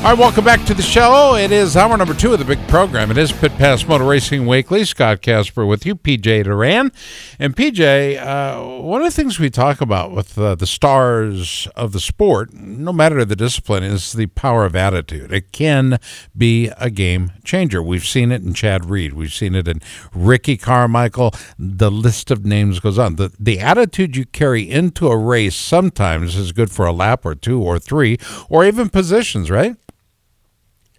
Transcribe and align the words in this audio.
All 0.00 0.06
right, 0.06 0.18
welcome 0.18 0.46
back 0.46 0.64
to 0.64 0.72
the 0.72 0.80
show. 0.80 1.36
It 1.36 1.52
is 1.52 1.76
hour 1.76 1.94
number 1.94 2.14
two 2.14 2.32
of 2.32 2.38
the 2.38 2.44
big 2.46 2.66
program. 2.68 3.10
It 3.10 3.18
is 3.18 3.32
Pit 3.32 3.52
Pass 3.58 3.86
Motor 3.86 4.04
Racing 4.04 4.46
Weekly. 4.46 4.86
Scott 4.86 5.20
Casper 5.20 5.66
with 5.66 5.84
you, 5.84 5.94
PJ 5.94 6.44
Duran. 6.44 6.90
And 7.38 7.54
PJ, 7.54 8.16
uh, 8.18 8.80
one 8.80 9.02
of 9.02 9.04
the 9.06 9.14
things 9.14 9.38
we 9.38 9.50
talk 9.50 9.82
about 9.82 10.12
with 10.12 10.38
uh, 10.38 10.54
the 10.54 10.66
stars 10.66 11.68
of 11.76 11.92
the 11.92 12.00
sport, 12.00 12.54
no 12.54 12.94
matter 12.94 13.22
the 13.26 13.36
discipline, 13.36 13.82
is 13.82 14.14
the 14.14 14.24
power 14.28 14.64
of 14.64 14.74
attitude. 14.74 15.34
It 15.34 15.52
can 15.52 15.98
be 16.34 16.70
a 16.78 16.88
game 16.88 17.32
changer. 17.44 17.82
We've 17.82 18.06
seen 18.06 18.32
it 18.32 18.40
in 18.40 18.54
Chad 18.54 18.86
Reed. 18.86 19.12
We've 19.12 19.34
seen 19.34 19.54
it 19.54 19.68
in 19.68 19.82
Ricky 20.14 20.56
Carmichael. 20.56 21.34
The 21.58 21.90
list 21.90 22.30
of 22.30 22.46
names 22.46 22.80
goes 22.80 22.98
on. 22.98 23.16
The, 23.16 23.34
the 23.38 23.60
attitude 23.60 24.16
you 24.16 24.24
carry 24.24 24.62
into 24.62 25.08
a 25.08 25.16
race 25.18 25.56
sometimes 25.56 26.36
is 26.36 26.52
good 26.52 26.70
for 26.70 26.86
a 26.86 26.92
lap 26.92 27.26
or 27.26 27.34
two 27.34 27.60
or 27.60 27.78
three 27.78 28.16
or 28.48 28.64
even 28.64 28.88
positions, 28.88 29.50
right? 29.50 29.76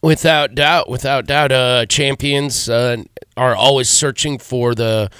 Without 0.03 0.55
doubt, 0.55 0.89
without 0.89 1.27
doubt, 1.27 1.51
uh, 1.51 1.85
champions 1.85 2.67
uh, 2.67 3.03
are 3.37 3.55
always 3.55 3.87
searching 3.87 4.39
for 4.39 4.73
the 4.73 5.11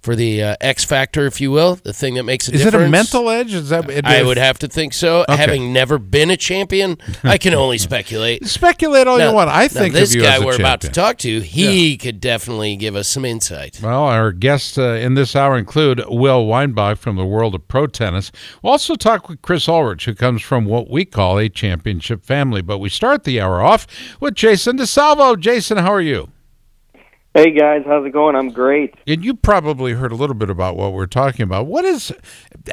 for 0.00 0.14
the 0.14 0.42
uh, 0.42 0.56
X 0.60 0.84
factor, 0.84 1.26
if 1.26 1.40
you 1.40 1.50
will, 1.50 1.74
the 1.76 1.92
thing 1.92 2.14
that 2.14 2.22
makes 2.22 2.48
a 2.48 2.52
Is 2.54 2.62
difference. 2.62 2.84
it 2.84 2.88
a 2.88 2.90
mental 2.90 3.28
edge? 3.30 3.52
Is 3.54 3.68
that 3.70 3.88
it, 3.90 4.04
I 4.04 4.22
would 4.22 4.36
have 4.38 4.58
to 4.60 4.68
think 4.68 4.92
so. 4.94 5.24
Having 5.28 5.72
never 5.72 5.98
been 5.98 6.30
a 6.30 6.36
champion, 6.36 6.98
I 7.24 7.36
can 7.38 7.52
only 7.54 7.78
speculate. 7.88 8.46
speculate 8.46 9.06
all 9.06 9.18
Now- 9.18 9.30
you 9.30 9.34
want. 9.34 9.50
I 9.50 9.68
think 9.68 9.94
this 9.94 10.14
guy 10.14 10.38
we're 10.44 10.54
about 10.56 10.80
to 10.82 10.88
talk 10.88 11.18
to, 11.18 11.40
he 11.40 11.96
could 11.96 12.20
definitely 12.20 12.76
give 12.76 12.94
us 12.96 13.08
some 13.08 13.24
insight. 13.24 13.80
Well, 13.82 14.04
our 14.04 14.32
guests 14.32 14.78
uh, 14.78 14.82
in 15.00 15.14
this 15.14 15.34
hour 15.34 15.58
include 15.58 16.02
Will 16.08 16.46
Weinbach 16.46 16.98
from 16.98 17.16
the 17.16 17.26
world 17.26 17.54
of 17.54 17.66
pro 17.68 17.86
tennis. 17.86 18.30
We'll 18.62 18.72
also 18.72 18.94
talk 18.94 19.28
with 19.28 19.42
Chris 19.42 19.68
Ulrich, 19.68 20.04
who 20.04 20.14
comes 20.14 20.42
from 20.42 20.64
what 20.64 20.88
we 20.90 21.04
call 21.04 21.38
a 21.38 21.48
championship 21.48 22.24
family. 22.24 22.62
But 22.62 22.78
we 22.78 22.88
start 22.88 23.24
the 23.24 23.40
hour 23.40 23.60
off 23.60 23.86
with 24.20 24.34
Jason 24.34 24.78
DiSalvo. 24.78 25.38
Jason, 25.38 25.78
how 25.78 25.92
are 25.92 26.00
you? 26.00 26.28
Hey 27.34 27.52
guys, 27.52 27.82
how's 27.86 28.06
it 28.06 28.10
going? 28.10 28.34
I'm 28.34 28.48
great. 28.48 28.94
And 29.06 29.22
you 29.22 29.34
probably 29.34 29.92
heard 29.92 30.12
a 30.12 30.14
little 30.14 30.34
bit 30.34 30.48
about 30.48 30.76
what 30.76 30.94
we're 30.94 31.06
talking 31.06 31.42
about. 31.42 31.66
What 31.66 31.84
is, 31.84 32.10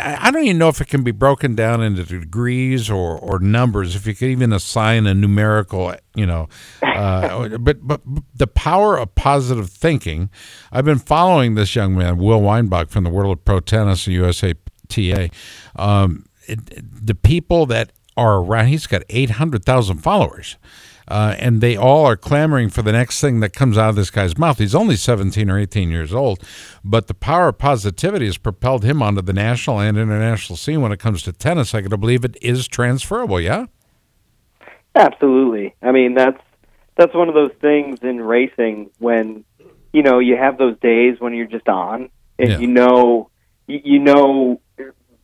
I 0.02 0.32
don't 0.32 0.44
even 0.46 0.58
know 0.58 0.70
if 0.70 0.80
it 0.80 0.88
can 0.88 1.04
be 1.04 1.12
broken 1.12 1.56
down 1.56 1.84
into 1.84 2.04
degrees 2.06 2.90
or, 2.90 3.20
or 3.20 3.40
numbers, 3.40 3.98
if 3.98 4.08
you 4.08 4.16
could 4.16 4.30
even 4.30 4.54
assign 4.54 5.08
a 5.08 5.14
numerical, 5.14 5.94
you 6.16 6.26
know, 6.26 6.48
uh, 6.82 7.58
but, 7.60 7.86
but 7.86 8.02
the 8.34 8.48
power 8.48 8.98
of 8.98 9.14
positive 9.14 9.70
thinking. 9.70 10.30
I've 10.72 10.86
been 10.86 11.00
following 11.00 11.56
this 11.56 11.76
young 11.76 11.98
man, 11.98 12.18
Will 12.18 12.42
Weinbach 12.42 12.90
from 12.90 13.04
the 13.04 13.10
World 13.10 13.38
of 13.38 13.46
Pro 13.46 13.60
Tennis 13.60 14.08
and 14.08 14.16
USATA. 14.16 15.34
Um, 15.76 16.28
it, 16.48 17.06
the 17.06 17.16
people 17.16 17.66
that 17.66 17.92
are 18.16 18.38
around, 18.38 18.68
he's 18.68 18.88
got 18.88 19.04
800,000 19.10 19.98
followers. 19.98 20.56
Uh, 21.08 21.36
and 21.38 21.62
they 21.62 21.78
all 21.78 22.06
are 22.06 22.18
clamoring 22.18 22.70
for 22.70 22.82
the 22.82 22.92
next 22.92 23.22
thing 23.22 23.40
that 23.40 23.54
comes 23.54 23.78
out 23.78 23.90
of 23.90 23.96
this 23.96 24.10
guy's 24.10 24.38
mouth. 24.38 24.58
He's 24.58 24.74
only 24.74 24.96
17 24.96 25.50
or 25.52 25.60
18 25.60 25.90
years 25.92 26.14
old, 26.14 26.44
but 26.84 27.08
the 27.08 27.14
power 27.14 27.50
of 27.50 27.60
positivity 27.60 28.26
has 28.26 28.38
propelled 28.38 28.84
him 28.84 29.04
onto 29.04 29.22
the 29.22 29.34
national 29.34 29.80
and 29.80 29.98
international 29.98 30.58
scene 30.58 30.82
when 30.82 30.92
it 30.92 31.00
comes 31.00 31.22
to 31.24 31.32
tennis. 31.32 31.76
I 31.76 31.82
got 31.82 31.92
to 31.92 31.98
believe 31.98 32.26
it 32.26 32.38
is 32.42 32.68
transferable, 32.68 33.40
yeah? 33.40 33.68
Absolutely. 34.96 35.76
I 35.82 35.92
mean, 35.92 36.14
that's 36.16 36.42
that's 36.98 37.14
one 37.14 37.28
of 37.28 37.36
those 37.36 37.52
things 37.60 38.00
in 38.02 38.22
racing 38.22 38.90
when 39.00 39.44
you 39.92 40.02
know 40.02 40.20
you 40.20 40.38
have 40.38 40.58
those 40.58 40.78
days 40.80 41.18
when 41.20 41.34
you're 41.34 41.46
just 41.46 41.68
on 41.68 42.10
and 42.40 42.50
Yeah. 42.50 42.58
you 42.60 42.68
know 42.68 43.30
you, 43.68 43.82
you 43.84 44.00
know 44.00 44.62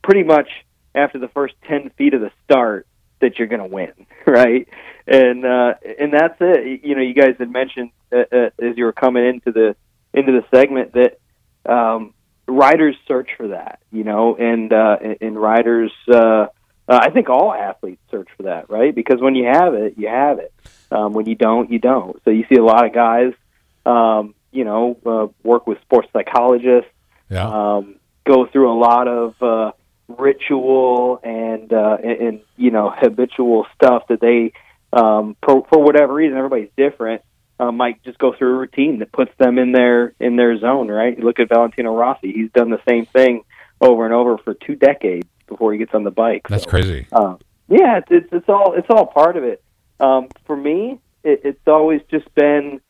pretty 0.03 0.24
much 0.24 0.50
after 0.94 1.19
the 1.19 1.30
first 1.30 1.53
10 1.69 1.92
feet 1.98 2.13
of 2.13 2.19
the 2.22 2.31
start 2.44 2.86
that 3.22 3.40
you're 3.40 3.48
going 3.48 3.62
to 3.62 3.68
win, 3.68 3.94
right? 4.27 4.67
And 5.07 5.45
uh 5.45 5.73
and 5.99 6.13
that's 6.13 6.37
it. 6.39 6.81
You 6.83 6.95
know, 6.95 7.01
you 7.01 7.13
guys 7.13 7.35
had 7.39 7.51
mentioned 7.51 7.91
uh, 8.11 8.23
uh, 8.31 8.49
as 8.61 8.77
you 8.77 8.85
were 8.85 8.93
coming 8.93 9.25
into 9.25 9.51
the 9.51 9.75
into 10.13 10.31
the 10.31 10.43
segment 10.55 10.93
that 10.93 11.19
um 11.71 12.13
riders 12.47 12.95
search 13.07 13.29
for 13.37 13.49
that, 13.49 13.79
you 13.91 14.03
know, 14.03 14.35
and 14.35 14.71
uh 14.73 14.97
and 15.19 15.39
riders 15.41 15.91
uh 16.07 16.47
uh, 16.87 16.99
I 17.01 17.09
think 17.11 17.29
all 17.29 17.53
athletes 17.53 18.01
search 18.09 18.27
for 18.35 18.43
that, 18.43 18.69
right? 18.69 18.93
Because 18.93 19.21
when 19.21 19.35
you 19.35 19.45
have 19.45 19.73
it, 19.75 19.93
you 19.97 20.07
have 20.07 20.39
it. 20.39 20.53
Um, 20.91 21.13
when 21.13 21.25
you 21.25 21.35
don't, 21.35 21.71
you 21.71 21.79
don't. 21.79 22.19
So 22.25 22.31
you 22.31 22.43
see 22.49 22.57
a 22.57 22.63
lot 22.63 22.85
of 22.85 22.93
guys, 22.93 23.31
um, 23.85 24.35
you 24.51 24.65
know, 24.65 24.97
uh, 25.05 25.27
work 25.47 25.67
with 25.67 25.79
sports 25.83 26.09
psychologists, 26.11 26.89
Yeah. 27.29 27.47
um, 27.47 27.95
go 28.25 28.45
through 28.47 28.69
a 28.71 28.77
lot 28.77 29.07
of 29.07 29.41
uh, 29.41 29.71
ritual 30.17 31.19
and, 31.23 31.72
uh, 31.73 31.97
and 32.03 32.22
and 32.22 32.41
you 32.57 32.72
know 32.72 32.94
habitual 32.95 33.66
stuff 33.75 34.03
that 34.09 34.19
they, 34.22 34.53
um, 34.94 35.35
for, 35.44 35.66
for 35.69 35.83
whatever 35.83 36.13
reason, 36.13 36.38
everybody's 36.38 36.72
different. 36.77 37.22
Uh, 37.59 37.72
might 37.72 38.03
just 38.03 38.17
go 38.17 38.33
through 38.35 38.55
a 38.55 38.57
routine 38.57 39.00
that 39.00 39.11
puts 39.11 39.31
them 39.38 39.59
in 39.59 39.71
their 39.71 40.13
in 40.19 40.35
their 40.35 40.57
zone, 40.59 40.88
right? 40.89 41.19
Look 41.19 41.39
at 41.39 41.50
Valentino 41.50 41.95
Rossi; 41.95 42.31
he's 42.31 42.51
done 42.51 42.71
the 42.71 42.81
same 42.88 43.05
thing 43.05 43.44
over 43.79 44.05
and 44.05 44.13
over 44.13 44.38
for 44.39 44.53
two 44.55 44.75
decades 44.75 45.27
before 45.47 45.71
he 45.73 45.77
gets 45.79 45.94
on 45.94 46.03
the 46.03 46.11
bike. 46.11 46.47
That's 46.47 46.63
So, 46.63 46.69
crazy. 46.69 47.07
uh, 47.11 47.35
yeah, 47.67 47.97
it's, 48.00 48.07
it's 48.09 48.29
it's 48.31 48.50
all 48.50 48.73
it's 48.75 48.88
all 48.89 49.05
part 49.05 49.38
of 49.38 49.44
it. 49.44 49.63
Um, 50.00 50.29
for 50.45 50.55
me, 50.57 51.00
it, 51.23 51.41
it's 51.44 51.67
always 51.67 52.01
just 52.09 52.33
been 52.33 52.81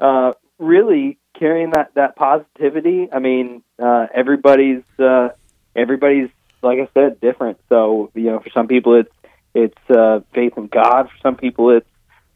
uh, 0.00 0.32
really 0.58 1.18
carrying 1.38 1.70
that 1.72 1.94
that 1.94 2.16
positivity. 2.16 3.08
I 3.12 3.18
mean, 3.18 3.62
uh, 3.78 4.06
everybody's 4.14 4.84
uh, 4.98 5.28
everybody's 5.76 6.30
like 6.64 6.78
I 6.78 6.88
said, 6.94 7.20
different. 7.20 7.58
So 7.68 8.10
you 8.14 8.24
know, 8.24 8.40
for 8.40 8.50
some 8.50 8.66
people, 8.66 8.98
it's 8.98 9.12
it's 9.54 9.90
uh, 9.90 10.20
faith 10.34 10.54
in 10.56 10.66
God. 10.66 11.08
For 11.10 11.18
some 11.22 11.36
people, 11.36 11.70
it's 11.70 11.86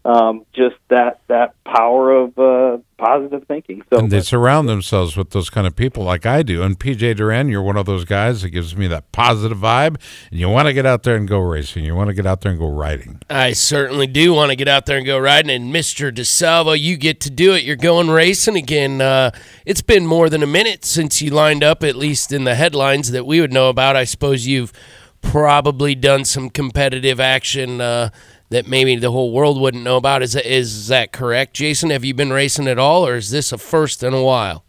um, 0.09 0.47
just 0.55 0.77
that 0.89 1.21
that 1.29 1.53
power 1.65 2.11
of 2.13 2.39
uh, 2.39 2.79
positive 2.97 3.47
thinking. 3.47 3.83
So 3.91 3.99
and 3.99 4.11
they 4.11 4.23
surround 4.23 4.67
themselves 4.67 5.19
with 5.19 5.31
those 5.31 5.51
kind 5.51 5.67
of 5.67 5.77
people 5.77 6.03
like 6.03 6.25
I 6.25 6.43
do. 6.43 6.63
And 6.63 6.81
PJ 6.81 7.17
Duran, 7.17 7.51
you're 7.51 7.63
one 7.63 7.77
of 7.77 7.85
those 7.85 8.07
guys 8.07 8.41
that 8.41 8.49
gives 8.49 8.75
me 8.75 8.87
that 8.87 9.13
positive 9.13 9.59
vibe. 9.59 10.01
And 10.31 10.41
you 10.41 10.49
want 10.49 10.67
to 10.67 10.73
get 10.73 10.87
out 10.87 11.03
there 11.03 11.15
and 11.15 11.29
go 11.29 11.39
racing. 11.41 11.85
You 11.85 11.95
want 11.95 12.09
to 12.09 12.15
get 12.15 12.25
out 12.25 12.41
there 12.41 12.51
and 12.51 12.59
go 12.59 12.71
riding. 12.71 13.21
I 13.29 13.53
certainly 13.53 14.07
do 14.07 14.33
want 14.33 14.49
to 14.49 14.57
get 14.57 14.67
out 14.67 14.87
there 14.87 14.97
and 14.97 15.05
go 15.05 15.19
riding. 15.19 15.51
And 15.51 15.75
Mr. 15.75 16.11
DiSalvo, 16.11 16.81
you 16.81 16.97
get 16.97 17.21
to 17.21 17.31
do 17.31 17.53
it. 17.53 17.65
You're 17.65 17.77
going 17.77 18.09
racing 18.09 18.57
again. 18.57 19.03
Uh, 19.03 19.31
it's 19.67 19.83
been 19.83 20.07
more 20.07 20.31
than 20.31 20.43
a 20.43 20.47
minute 20.47 20.87
since 20.87 21.21
you 21.21 21.31
lined 21.31 21.63
up, 21.63 21.85
at 21.85 21.97
least 21.97 22.33
in 22.33 22.45
the 22.45 22.55
headlines 22.55 23.11
that 23.11 23.27
we 23.27 23.43
would 23.43 23.53
know 23.53 23.69
about. 23.69 23.95
I 23.95 24.05
suppose 24.05 24.47
you've 24.47 24.73
probably 25.21 25.95
done 25.95 26.25
some 26.25 26.49
competitive 26.49 27.21
action 27.21 27.81
uh, 27.81 28.09
that 28.51 28.67
maybe 28.67 28.97
the 28.97 29.11
whole 29.11 29.33
world 29.33 29.61
wouldn't 29.61 29.85
know 29.85 29.97
about. 29.97 30.23
Is 30.23 30.33
that, 30.33 30.47
is 30.47 30.89
that 30.89 31.13
correct, 31.13 31.55
Jason? 31.55 31.91
Have 31.91 32.05
you 32.05 32.15
been 32.15 32.33
racing 32.33 32.69
at 32.69 32.79
all, 32.79 33.07
or 33.07 33.17
is 33.17 33.31
this 33.31 33.53
a 33.53 33.59
first 33.59 34.03
in 34.03 34.15
a 34.15 34.23
while? 34.23 34.65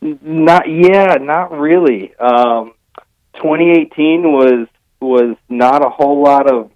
Not 0.00 0.68
yeah, 0.68 1.16
not 1.20 1.50
really. 1.58 2.14
Um, 2.16 2.74
2018 3.34 4.22
was 4.22 4.68
was 5.00 5.36
not 5.48 5.84
a 5.84 5.88
whole 5.88 6.22
lot 6.22 6.50
of 6.50 6.70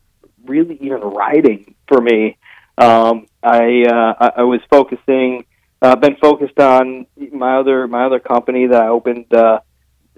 really 0.44 0.76
even 0.80 1.00
riding 1.00 1.74
for 1.88 2.00
me. 2.00 2.36
Um, 2.78 3.26
I, 3.42 3.84
uh, 3.84 4.30
I 4.36 4.42
was 4.42 4.60
focusing, 4.70 5.44
uh, 5.80 5.96
been 5.96 6.16
focused 6.16 6.58
on 6.58 7.06
my 7.32 7.56
other 7.56 7.86
my 7.86 8.06
other 8.06 8.20
company 8.20 8.66
that 8.68 8.82
I 8.82 8.88
opened 8.88 9.32
uh, 9.32 9.60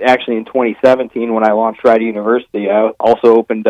actually 0.05 0.37
in 0.37 0.44
2017 0.44 1.32
when 1.32 1.44
I 1.44 1.53
launched 1.53 1.85
Ride 1.85 2.03
University. 2.03 2.70
I 2.70 2.91
also 3.00 3.37
opened 3.37 3.67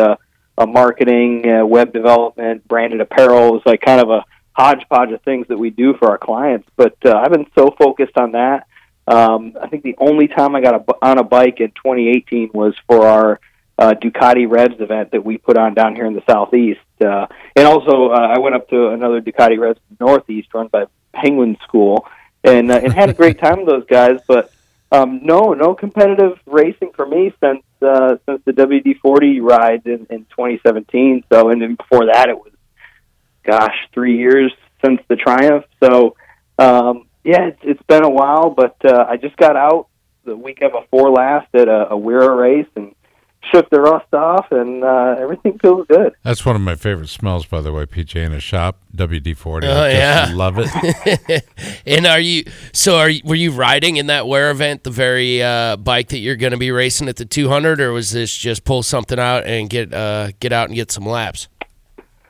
uh, 0.57 0.63
a 0.63 0.67
marketing, 0.67 1.49
uh, 1.49 1.65
web 1.65 1.93
development, 1.93 2.67
branded 2.67 3.01
apparel. 3.01 3.49
It 3.49 3.51
was 3.51 3.61
like 3.65 3.81
kind 3.81 4.01
of 4.01 4.09
a 4.09 4.25
hodgepodge 4.53 5.11
of 5.11 5.21
things 5.21 5.47
that 5.49 5.57
we 5.57 5.69
do 5.69 5.93
for 5.95 6.09
our 6.09 6.17
clients. 6.17 6.67
But 6.75 6.95
uh, 7.05 7.13
I've 7.13 7.31
been 7.31 7.47
so 7.57 7.73
focused 7.77 8.17
on 8.17 8.31
that. 8.33 8.67
Um, 9.07 9.55
I 9.61 9.67
think 9.67 9.83
the 9.83 9.95
only 9.99 10.27
time 10.27 10.55
I 10.55 10.61
got 10.61 10.75
a, 10.75 11.05
on 11.05 11.19
a 11.19 11.23
bike 11.23 11.59
in 11.59 11.69
2018 11.69 12.51
was 12.53 12.73
for 12.87 13.05
our 13.05 13.39
uh, 13.77 13.93
Ducati 13.93 14.49
Revs 14.49 14.79
event 14.79 15.11
that 15.11 15.23
we 15.23 15.37
put 15.37 15.57
on 15.57 15.73
down 15.73 15.95
here 15.95 16.05
in 16.05 16.13
the 16.13 16.23
southeast. 16.27 16.79
Uh, 16.99 17.27
and 17.55 17.67
also, 17.67 18.09
uh, 18.09 18.33
I 18.35 18.39
went 18.39 18.55
up 18.55 18.69
to 18.69 18.89
another 18.89 19.21
Ducati 19.21 19.59
Revs 19.59 19.79
northeast 19.99 20.53
run 20.53 20.67
by 20.67 20.85
Penguin 21.13 21.57
School. 21.63 22.07
and 22.43 22.71
uh, 22.71 22.79
and 22.81 22.93
had 22.93 23.09
a 23.09 23.13
great 23.13 23.39
time 23.43 23.59
with 23.59 23.67
those 23.67 23.85
guys. 23.85 24.19
But 24.27 24.51
um, 24.95 25.21
no, 25.23 25.53
no 25.53 25.75
competitive 25.75 26.37
racing 26.45 26.91
for 26.95 27.05
me 27.05 27.33
since 27.41 27.63
uh, 27.81 28.15
since 28.25 28.41
the 28.45 28.51
WD 28.51 28.99
forty 28.99 29.39
ride 29.39 29.85
in, 29.85 30.07
in 30.09 30.25
2017. 30.25 31.23
So 31.31 31.49
and 31.49 31.61
then 31.61 31.75
before 31.75 32.05
that, 32.11 32.29
it 32.29 32.37
was 32.37 32.51
gosh, 33.43 33.75
three 33.93 34.17
years 34.17 34.51
since 34.83 34.99
the 35.07 35.15
Triumph. 35.15 35.65
So 35.83 36.15
um, 36.57 37.07
yeah, 37.23 37.47
it's, 37.47 37.59
it's 37.63 37.83
been 37.83 38.03
a 38.03 38.09
while, 38.09 38.49
but 38.49 38.77
uh, 38.85 39.05
I 39.07 39.17
just 39.17 39.35
got 39.37 39.55
out 39.55 39.87
the 40.23 40.35
weekend 40.35 40.71
before 40.71 41.11
last 41.11 41.47
at 41.53 41.67
a, 41.67 41.91
a 41.91 41.97
WERA 41.97 42.35
race 42.35 42.67
and 42.75 42.95
shook 43.51 43.69
the 43.69 43.79
rust 43.79 44.13
off, 44.13 44.51
and 44.51 44.83
uh, 44.83 45.15
everything 45.19 45.57
feels 45.59 45.87
good. 45.87 46.13
That's 46.23 46.45
one 46.45 46.55
of 46.55 46.61
my 46.61 46.75
favorite 46.75 47.09
smells, 47.09 47.45
by 47.45 47.61
the 47.61 47.71
way. 47.71 47.85
PJ 47.85 48.15
in 48.15 48.33
a 48.33 48.39
shop, 48.39 48.79
WD 48.95 49.37
forty. 49.37 49.67
Oh, 49.67 49.83
I 49.83 49.91
just 49.91 50.31
yeah. 50.31 50.35
love 50.35 50.55
it. 50.57 51.45
and 51.85 52.05
are 52.05 52.19
you 52.19 52.45
so 52.71 52.97
are 52.97 53.09
you, 53.09 53.21
were 53.23 53.35
you 53.35 53.51
riding 53.51 53.97
in 53.97 54.07
that 54.07 54.27
WERA 54.27 54.51
event 54.51 54.83
the 54.83 54.91
very 54.91 55.41
uh, 55.41 55.77
bike 55.77 56.09
that 56.09 56.19
you're 56.19 56.35
going 56.35 56.51
to 56.51 56.57
be 56.57 56.71
racing 56.71 57.07
at 57.07 57.17
the 57.17 57.25
200 57.25 57.79
or 57.81 57.91
was 57.91 58.11
this 58.11 58.35
just 58.35 58.63
pull 58.63 58.83
something 58.83 59.19
out 59.19 59.45
and 59.45 59.69
get 59.69 59.93
uh, 59.93 60.31
get 60.39 60.51
out 60.51 60.67
and 60.67 60.75
get 60.75 60.91
some 60.91 61.05
laps? 61.05 61.47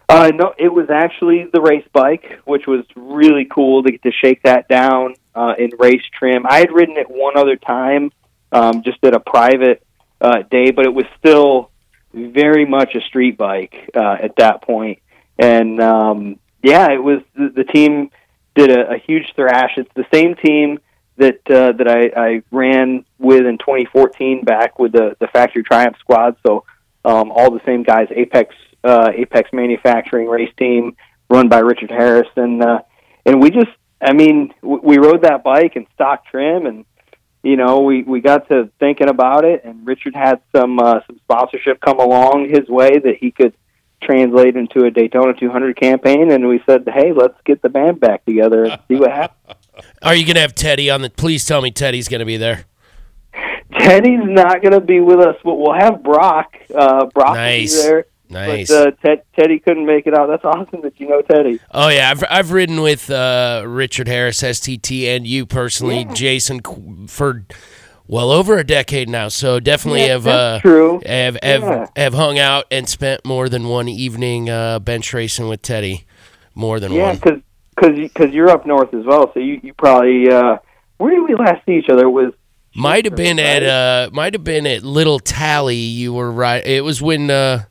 Uh, 0.08 0.32
no, 0.36 0.54
it 0.58 0.72
was 0.72 0.90
actually 0.90 1.48
the 1.52 1.62
race 1.62 1.88
bike, 1.92 2.40
which 2.46 2.68
was 2.68 2.86
really 2.96 3.46
cool 3.46 3.82
to 3.84 3.92
get 3.92 4.04
to 4.04 4.12
shake 4.12 4.44
that 4.44 4.68
down 4.68 5.16
uh, 5.34 5.56
in 5.58 5.72
race 5.80 6.04
trim. 6.18 6.46
I 6.48 6.60
had 6.60 6.72
ridden 6.72 6.98
it 6.98 7.10
one 7.10 7.38
other 7.38 7.56
time, 7.56 8.12
um, 8.52 8.84
just 8.84 9.04
at 9.04 9.16
a 9.16 9.20
private 9.20 9.82
uh, 10.22 10.44
day, 10.50 10.72
but 10.72 10.86
it 10.86 10.94
was 10.94 11.06
still 11.20 11.72
very 12.14 12.66
much 12.66 12.96
a 12.96 13.02
street 13.02 13.38
bike 13.38 13.90
uh, 13.96 14.18
at 14.22 14.36
that 14.38 14.62
point. 14.62 15.00
And 15.38 15.82
um, 15.82 16.40
yeah, 16.64 16.92
it 16.92 17.04
was 17.04 17.22
the, 17.36 17.52
the 17.56 17.64
team 17.64 18.10
did 18.56 18.72
a, 18.72 18.94
a 18.94 18.98
huge 18.98 19.34
thrash. 19.36 19.72
It's 19.78 19.92
the 19.96 20.06
same 20.14 20.36
team 20.36 20.80
that 21.18 21.40
uh, 21.50 21.72
that 21.74 21.88
I, 21.88 22.20
I 22.20 22.44
ran 22.52 23.06
with 23.20 23.46
in 23.46 23.58
2014 23.58 24.44
back 24.44 24.80
with 24.80 24.94
the 24.94 25.16
the 25.20 25.28
factory 25.28 25.64
Triumph 25.64 25.98
squad. 26.00 26.38
So 26.46 26.66
um, 27.04 27.32
all 27.32 27.52
the 27.52 27.62
same 27.66 27.84
guys, 27.84 28.08
Apex 28.12 28.54
uh, 28.84 29.12
Apex 29.14 29.52
Manufacturing 29.54 30.28
race 30.28 30.54
team 30.58 30.96
run 31.30 31.50
by 31.50 31.60
Richard 31.60 31.92
Harris, 31.92 32.28
and 32.36 32.64
uh, 32.64 32.80
and 33.26 33.42
we 33.42 33.50
just, 33.50 33.72
I 34.02 34.14
mean, 34.14 34.54
we 34.62 34.98
rode 34.98 35.24
that 35.24 35.44
bike 35.44 35.76
in 35.76 35.88
stock 35.94 36.26
trim, 36.28 36.66
and 36.66 36.86
you 37.46 37.58
know, 37.58 37.82
we 37.82 38.02
we 38.02 38.22
got 38.22 38.48
to 38.50 38.72
thinking 38.80 39.08
about 39.08 39.46
it, 39.46 39.64
and 39.64 39.86
Richard 39.86 40.16
had 40.16 40.42
some 40.52 40.80
uh, 40.80 41.02
some 41.06 41.18
sponsorship 41.20 41.80
come 41.80 42.00
along 42.00 42.50
his 42.50 42.68
way 42.68 42.98
that 42.98 43.18
he 43.20 43.30
could 43.30 43.54
translate 44.02 44.56
into 44.56 44.84
a 44.84 44.90
Daytona 44.92 45.34
200 45.34 45.80
campaign, 45.80 46.32
and 46.32 46.48
we 46.48 46.62
said, 46.66 46.88
hey, 46.92 47.12
let's 47.14 47.36
get 47.46 47.62
the 47.62 47.70
band 47.70 48.00
back 48.00 48.26
together 48.26 48.66
and 48.66 48.80
see 48.88 48.96
what 48.96 49.12
happens. 49.12 49.58
Are 50.02 50.16
you 50.16 50.26
going 50.26 50.36
to 50.36 50.42
have 50.42 50.56
Teddy 50.56 50.90
on 50.90 51.02
the 51.02 51.10
Please 51.10 51.46
tell 51.46 51.62
me 51.62 51.70
Teddy's 51.70 52.08
going 52.08 52.20
to 52.20 52.26
be 52.26 52.38
there. 52.38 52.66
Teddy's 53.78 54.24
not 54.24 54.62
going 54.62 54.74
to 54.74 54.82
be 54.82 55.00
with 55.00 55.20
us, 55.20 55.36
but 55.44 55.56
we'll 55.56 55.74
have 55.74 56.02
Brock. 56.02 56.56
Uh, 56.74 57.06
Brock 57.08 57.36
Nice. 57.36 57.76
will 57.76 57.84
be 57.84 57.88
there. 57.88 58.06
Nice. 58.30 58.70
But 58.70 58.88
uh, 58.88 58.92
Ted, 59.06 59.24
Teddy 59.38 59.60
couldn't 59.60 59.86
make 59.86 60.08
it 60.08 60.14
out. 60.14 60.28
That's 60.28 60.44
awesome 60.46 60.82
that 60.82 61.00
you 61.00 61.08
know 61.08 61.22
Teddy. 61.22 61.60
Oh 61.72 61.90
yeah, 61.90 62.10
I've 62.12 62.24
I've 62.30 62.52
ridden 62.52 62.82
with 62.82 63.10
uh, 63.10 63.64
Richard 63.66 64.08
Harris 64.08 64.42
STT 64.42 65.06
and 65.16 65.28
you 65.28 65.46
personally, 65.46 66.06
Jason, 66.14 66.62
for 67.08 67.46
well 68.08 68.32
over 68.32 68.58
a 68.58 68.64
decade 68.64 69.10
now. 69.10 69.28
So 69.28 69.60
definitely 69.60 70.02
Yeah, 70.02 70.08
have 70.14 70.28
uh, 70.28 70.60
true. 70.62 71.02
have 71.06 71.38
have, 71.44 71.62
Yeah. 71.62 71.86
have 71.96 72.14
hung 72.14 72.40
out 72.40 72.66
and 72.72 72.90
spent 72.90 73.26
more 73.26 73.48
than 73.50 73.68
one 73.68 73.88
evening 73.88 74.50
uh, 74.50 74.80
bench 74.80 75.14
racing 75.14 75.48
with 75.48 75.62
Teddy. 75.62 76.06
More 76.56 76.80
than 76.80 76.94
Yeah, 76.94 77.08
one. 77.08 77.16
because 77.16 77.40
because 77.76 77.96
because 78.00 78.34
you're 78.34 78.50
up 78.50 78.66
north 78.66 78.94
as 78.94 79.06
well, 79.06 79.32
so 79.34 79.40
you 79.40 79.60
you 79.62 79.74
probably 79.74 80.30
uh, 80.32 80.58
where 80.98 81.12
did 81.14 81.28
we 81.30 81.36
last 81.36 81.66
see 81.66 81.74
each 81.74 81.90
other? 81.90 82.10
Was 82.10 82.34
Might 82.76 83.06
have 83.06 83.16
been 83.16 83.38
at 83.40 83.62
uh 83.64 84.10
might 84.14 84.34
have 84.34 84.44
been 84.44 84.66
at 84.66 84.84
Little 84.84 85.20
Tally. 85.20 85.76
You 85.76 86.14
were 86.14 86.32
right. 86.32 86.66
It 86.66 86.84
was 86.84 87.02
when 87.02 87.30
uh 87.30 87.66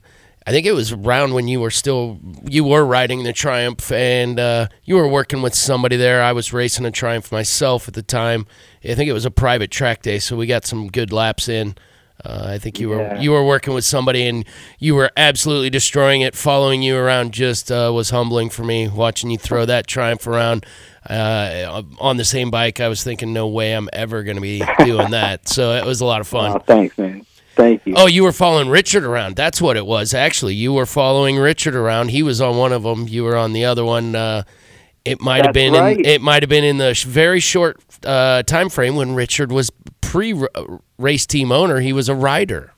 I 0.46 0.50
think 0.50 0.66
it 0.66 0.72
was 0.72 0.92
around 0.92 1.32
when 1.32 1.48
you 1.48 1.60
were 1.60 1.70
still 1.70 2.18
you 2.46 2.64
were 2.64 2.84
riding 2.84 3.22
the 3.22 3.32
Triumph 3.32 3.90
and 3.90 4.38
uh, 4.38 4.68
you 4.84 4.96
were 4.96 5.08
working 5.08 5.40
with 5.40 5.54
somebody 5.54 5.96
there. 5.96 6.22
I 6.22 6.32
was 6.32 6.52
racing 6.52 6.84
a 6.84 6.90
Triumph 6.90 7.32
myself 7.32 7.88
at 7.88 7.94
the 7.94 8.02
time. 8.02 8.46
I 8.84 8.94
think 8.94 9.08
it 9.08 9.14
was 9.14 9.24
a 9.24 9.30
private 9.30 9.70
track 9.70 10.02
day, 10.02 10.18
so 10.18 10.36
we 10.36 10.46
got 10.46 10.66
some 10.66 10.88
good 10.88 11.12
laps 11.12 11.48
in. 11.48 11.76
Uh, 12.22 12.46
I 12.50 12.58
think 12.58 12.78
you 12.78 12.90
were 12.90 13.16
you 13.16 13.32
were 13.32 13.44
working 13.44 13.74
with 13.74 13.84
somebody 13.84 14.26
and 14.26 14.44
you 14.78 14.94
were 14.94 15.10
absolutely 15.16 15.70
destroying 15.70 16.20
it. 16.20 16.34
Following 16.34 16.82
you 16.82 16.96
around 16.96 17.32
just 17.32 17.72
uh, 17.72 17.90
was 17.94 18.10
humbling 18.10 18.50
for 18.50 18.64
me. 18.64 18.86
Watching 18.88 19.30
you 19.30 19.38
throw 19.38 19.64
that 19.64 19.86
Triumph 19.86 20.26
around 20.26 20.64
uh, 21.08 21.82
on 21.98 22.16
the 22.18 22.24
same 22.24 22.50
bike, 22.50 22.80
I 22.80 22.88
was 22.88 23.02
thinking, 23.02 23.32
no 23.32 23.48
way 23.48 23.72
I'm 23.72 23.88
ever 23.92 24.22
going 24.22 24.36
to 24.36 24.42
be 24.42 24.62
doing 24.84 25.10
that. 25.10 25.48
So 25.48 25.72
it 25.72 25.84
was 25.84 26.00
a 26.00 26.04
lot 26.04 26.20
of 26.20 26.28
fun. 26.28 26.52
oh, 26.52 26.58
thanks, 26.60 26.96
man. 26.98 27.26
Thank 27.54 27.86
you. 27.86 27.94
Oh, 27.96 28.06
you 28.06 28.24
were 28.24 28.32
following 28.32 28.68
Richard 28.68 29.04
around. 29.04 29.36
That's 29.36 29.60
what 29.62 29.76
it 29.76 29.86
was. 29.86 30.12
Actually, 30.14 30.54
you 30.54 30.72
were 30.72 30.86
following 30.86 31.36
Richard 31.38 31.74
around. 31.74 32.08
He 32.10 32.22
was 32.22 32.40
on 32.40 32.56
one 32.56 32.72
of 32.72 32.82
them. 32.82 33.06
You 33.08 33.24
were 33.24 33.36
on 33.36 33.52
the 33.52 33.64
other 33.64 33.84
one. 33.84 34.14
Uh, 34.14 34.42
it 35.04 35.20
might 35.20 35.44
have 35.44 35.54
been. 35.54 35.74
In, 35.74 36.04
it 36.04 36.20
might 36.20 36.42
have 36.42 36.50
been 36.50 36.64
in 36.64 36.78
the 36.78 36.94
sh- 36.94 37.04
very 37.04 37.40
short 37.40 37.80
uh, 38.04 38.42
time 38.42 38.68
frame 38.68 38.96
when 38.96 39.14
Richard 39.14 39.52
was 39.52 39.70
pre-race 40.00 41.26
team 41.26 41.52
owner. 41.52 41.80
He 41.80 41.92
was 41.92 42.08
a 42.08 42.14
rider. 42.14 42.72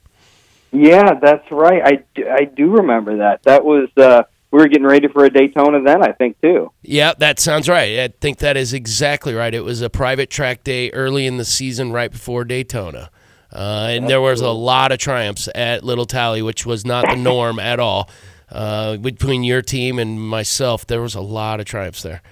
Yeah, 0.73 1.14
that's 1.22 1.50
right. 1.50 1.82
I, 1.84 2.05
do- 2.14 2.29
I 2.29 2.44
do 2.44 2.70
remember 2.70 3.19
that. 3.19 3.43
That 3.44 3.64
was 3.64 3.88
uh, 3.96 4.25
we 4.50 4.58
were 4.58 4.69
getting 4.69 4.87
ready 4.87 5.08
for 5.08 5.25
a 5.25 5.31
Daytona 5.31 5.82
then, 5.82 6.02
I 6.02 6.12
think 6.12 6.40
too. 6.40 6.72
Yeah, 6.82 7.14
that 7.19 7.38
sounds 7.38 7.69
right. 7.69 7.99
I 8.00 8.08
think 8.20 8.38
that 8.38 8.56
is 8.56 8.72
exactly 8.72 9.34
right. 9.34 9.55
It 9.55 9.64
was 9.64 9.81
a 9.81 9.88
private 9.90 10.31
track 10.31 10.64
day 10.64 10.90
early 10.90 11.26
in 11.26 11.37
the 11.37 11.44
season, 11.44 11.93
right 11.93 12.11
before 12.11 12.44
Daytona. 12.44 13.11
Uh, 13.56 13.88
and 13.91 14.08
there 14.08 14.20
was 14.20 14.41
a 14.41 14.50
lot 14.50 14.93
of 14.93 14.99
triumphs 14.99 15.49
at 15.55 15.82
Little 15.82 16.05
Tally, 16.05 16.43
which 16.43 16.67
was 16.67 16.85
not 16.85 17.06
the 17.08 17.17
norm 17.17 17.58
at 17.58 17.81
all. 17.81 18.11
Uh, 18.50 18.97
between 18.99 19.43
your 19.43 19.62
team 19.62 19.99
and 19.99 20.20
myself, 20.20 20.87
there 20.87 21.00
was 21.00 21.14
a 21.14 21.20
lot 21.20 21.58
of 21.58 21.67
triumphs 21.67 22.03
there. 22.03 22.23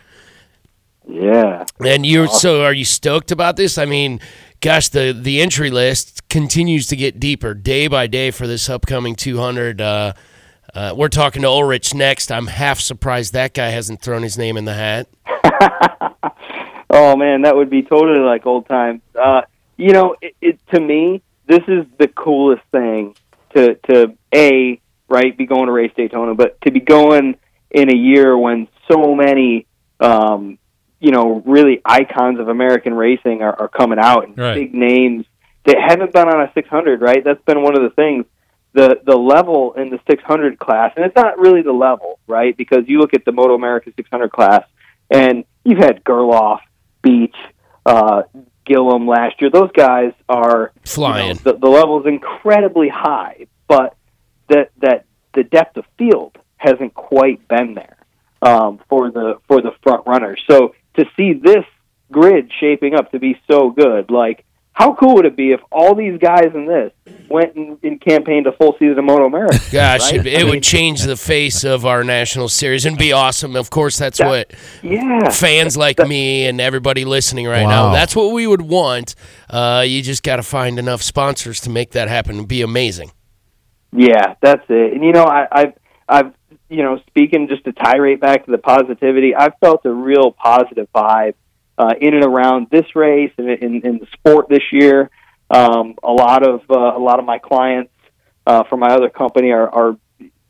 Yeah. 1.08 1.64
And 1.84 2.06
you're 2.06 2.28
so 2.28 2.62
are 2.62 2.72
you 2.72 2.84
stoked 2.84 3.30
about 3.32 3.56
this? 3.56 3.78
I 3.78 3.84
mean, 3.84 4.20
gosh, 4.60 4.88
the 4.88 5.18
the 5.18 5.40
entry 5.40 5.70
list 5.70 6.28
continues 6.28 6.86
to 6.88 6.96
get 6.96 7.18
deeper 7.18 7.52
day 7.54 7.88
by 7.88 8.06
day 8.06 8.30
for 8.30 8.46
this 8.46 8.68
upcoming 8.70 9.14
200. 9.14 9.80
Uh, 9.80 10.12
uh, 10.74 10.94
we're 10.96 11.08
talking 11.08 11.42
to 11.42 11.48
Ulrich 11.48 11.94
next. 11.94 12.32
I'm 12.32 12.46
half 12.46 12.80
surprised 12.80 13.32
that 13.32 13.54
guy 13.54 13.68
hasn't 13.68 14.00
thrown 14.00 14.22
his 14.22 14.38
name 14.38 14.56
in 14.56 14.64
the 14.64 14.74
hat. 14.74 15.08
Oh 16.94 17.16
man, 17.16 17.42
that 17.42 17.56
would 17.56 17.70
be 17.70 17.82
totally 17.82 18.20
like 18.20 18.46
old 18.46 18.68
times. 18.68 19.00
Uh, 19.20 19.42
you 19.76 19.92
know, 19.92 20.14
it, 20.22 20.36
it 20.40 20.53
to 20.72 20.80
me, 20.80 21.22
this 21.46 21.62
is 21.68 21.84
the 21.98 22.08
coolest 22.08 22.62
thing 22.72 23.14
to 23.54 23.74
to 23.88 24.16
a 24.34 24.80
right 25.08 25.36
be 25.36 25.46
going 25.46 25.66
to 25.66 25.72
race 25.72 25.92
Daytona, 25.96 26.34
but 26.34 26.60
to 26.62 26.70
be 26.70 26.80
going 26.80 27.36
in 27.70 27.90
a 27.90 27.96
year 27.96 28.36
when 28.36 28.68
so 28.90 29.14
many, 29.14 29.66
um, 30.00 30.58
you 31.00 31.10
know, 31.10 31.42
really 31.44 31.80
icons 31.84 32.38
of 32.40 32.48
American 32.48 32.94
racing 32.94 33.42
are, 33.42 33.54
are 33.62 33.68
coming 33.68 33.98
out 33.98 34.26
and 34.26 34.38
Right. 34.38 34.54
big 34.54 34.74
names 34.74 35.26
that 35.64 35.76
haven't 35.78 36.12
been 36.12 36.28
on 36.28 36.40
a 36.40 36.52
600. 36.54 37.00
Right, 37.00 37.22
that's 37.24 37.42
been 37.44 37.62
one 37.62 37.76
of 37.76 37.82
the 37.82 37.90
things. 37.90 38.24
The 38.72 39.00
the 39.04 39.16
level 39.16 39.74
in 39.74 39.90
the 39.90 40.00
600 40.10 40.58
class, 40.58 40.92
and 40.96 41.04
it's 41.04 41.14
not 41.14 41.38
really 41.38 41.62
the 41.62 41.72
level, 41.72 42.18
right? 42.26 42.56
Because 42.56 42.88
you 42.88 42.98
look 42.98 43.14
at 43.14 43.24
the 43.24 43.32
Moto 43.32 43.54
America 43.54 43.92
600 43.94 44.32
class, 44.32 44.64
and 45.10 45.44
you've 45.64 45.78
had 45.78 46.02
Gerloff, 46.02 46.58
Beach, 47.02 47.36
uh, 47.86 48.22
Gillim 48.64 49.08
last 49.08 49.40
year. 49.40 49.50
Those 49.50 49.72
guys 49.72 50.12
are 50.28 50.72
Flying. 50.84 51.28
You 51.28 51.34
know, 51.34 51.52
the, 51.52 51.58
the 51.58 51.68
level 51.68 52.00
is 52.00 52.06
incredibly 52.06 52.88
high, 52.88 53.46
but 53.68 53.96
that 54.48 54.70
that 54.78 55.04
the 55.34 55.44
depth 55.44 55.76
of 55.76 55.84
field 55.98 56.38
hasn't 56.56 56.94
quite 56.94 57.46
been 57.48 57.74
there 57.74 57.96
um, 58.42 58.80
for 58.88 59.10
the 59.10 59.38
for 59.48 59.60
the 59.60 59.72
front 59.82 60.06
runners. 60.06 60.42
So 60.50 60.74
to 60.96 61.04
see 61.16 61.32
this 61.34 61.64
grid 62.10 62.50
shaping 62.60 62.94
up 62.94 63.10
to 63.12 63.18
be 63.18 63.40
so 63.50 63.70
good, 63.70 64.10
like 64.10 64.44
how 64.74 64.92
cool 64.94 65.14
would 65.14 65.24
it 65.24 65.36
be 65.36 65.52
if 65.52 65.60
all 65.70 65.94
these 65.94 66.18
guys 66.18 66.50
in 66.52 66.66
this 66.66 66.92
went 67.30 67.54
and, 67.54 67.78
and 67.84 68.00
campaigned 68.00 68.48
a 68.48 68.52
full 68.52 68.72
season 68.72 68.98
of 68.98 69.04
Moto 69.04 69.24
America? 69.24 69.56
Gosh, 69.72 70.12
right? 70.12 70.26
it, 70.26 70.26
it 70.26 70.44
would 70.44 70.64
change 70.64 71.02
the 71.02 71.16
face 71.16 71.62
of 71.62 71.86
our 71.86 72.02
national 72.02 72.48
series 72.48 72.84
and 72.84 72.98
be 72.98 73.12
awesome. 73.12 73.54
Of 73.54 73.70
course, 73.70 73.96
that's 73.96 74.18
That- 74.18 74.28
what 74.28 74.52
Yeah, 74.82 75.30
fans 75.30 75.76
like 75.76 76.00
me 76.00 76.46
and 76.46 76.60
everybody 76.60 77.04
listening 77.04 77.46
right 77.46 77.66
now. 77.66 77.92
That's 77.92 78.16
what 78.16 78.32
we 78.32 78.48
would 78.48 78.62
want. 78.62 79.14
Uh, 79.48 79.84
you 79.86 80.02
just 80.02 80.24
got 80.24 80.36
to 80.36 80.42
find 80.42 80.78
enough 80.80 81.02
sponsors 81.02 81.60
to 81.60 81.70
make 81.70 81.92
that 81.92 82.08
happen. 82.08 82.34
It'd 82.34 82.48
be 82.48 82.62
amazing. 82.62 83.12
Yeah, 83.92 84.34
that's 84.42 84.64
it. 84.68 84.92
And 84.92 85.04
you 85.04 85.12
know, 85.12 85.24
I, 85.24 85.46
I've 85.52 85.72
I've 86.08 86.32
you 86.68 86.82
know, 86.82 86.98
speaking 87.06 87.46
just 87.48 87.64
to 87.64 87.72
tirade 87.72 88.20
back 88.20 88.44
to 88.46 88.50
the 88.50 88.58
positivity, 88.58 89.34
I've 89.36 89.52
felt 89.60 89.84
a 89.84 89.92
real 89.92 90.32
positive 90.32 90.88
vibe 90.92 91.34
uh, 91.78 91.94
in 92.00 92.14
and 92.14 92.24
around 92.24 92.68
this 92.70 92.94
race 92.94 93.32
and 93.38 93.48
in, 93.48 93.80
in 93.82 93.98
the 93.98 94.06
sport 94.12 94.48
this 94.48 94.62
year. 94.72 95.10
Um, 95.50 95.96
a 96.02 96.12
lot 96.12 96.46
of 96.46 96.62
uh, 96.70 96.96
a 96.96 96.98
lot 96.98 97.18
of 97.18 97.24
my 97.24 97.38
clients 97.38 97.92
uh, 98.46 98.64
from 98.64 98.80
my 98.80 98.88
other 98.88 99.10
company 99.10 99.50
are, 99.50 99.68
are 99.68 99.96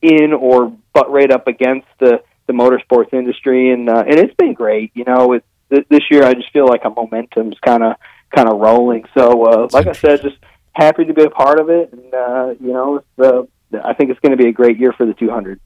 in 0.02 0.32
or 0.32 0.76
butt 0.92 1.10
right 1.10 1.30
up 1.30 1.48
against 1.48 1.88
the 1.98 2.22
the 2.46 2.52
motorsports 2.52 3.12
industry, 3.12 3.72
and 3.72 3.88
uh, 3.88 4.04
and 4.06 4.18
it's 4.18 4.34
been 4.34 4.54
great. 4.54 4.92
You 4.94 5.04
know, 5.04 5.32
it's 5.32 5.46
th- 5.70 5.86
this 5.88 6.02
year 6.10 6.24
I 6.24 6.34
just 6.34 6.52
feel 6.52 6.66
like 6.66 6.84
a 6.84 6.90
momentum's 6.90 7.58
kind 7.60 7.82
of 7.82 7.96
kind 8.34 8.48
of 8.48 8.60
rolling. 8.60 9.04
So, 9.16 9.44
uh, 9.44 9.68
like 9.72 9.86
I 9.86 9.92
said, 9.92 10.22
just 10.22 10.36
happy 10.72 11.04
to 11.04 11.14
be 11.14 11.24
a 11.24 11.30
part 11.30 11.58
of 11.58 11.70
it, 11.70 11.92
and 11.92 12.14
uh, 12.14 12.54
you 12.60 12.72
know, 12.72 12.96
it's, 12.96 13.18
uh, 13.18 13.42
I 13.82 13.94
think 13.94 14.10
it's 14.10 14.20
going 14.20 14.36
to 14.36 14.42
be 14.42 14.48
a 14.48 14.52
great 14.52 14.78
year 14.78 14.92
for 14.92 15.06
the 15.06 15.14
200. 15.14 15.60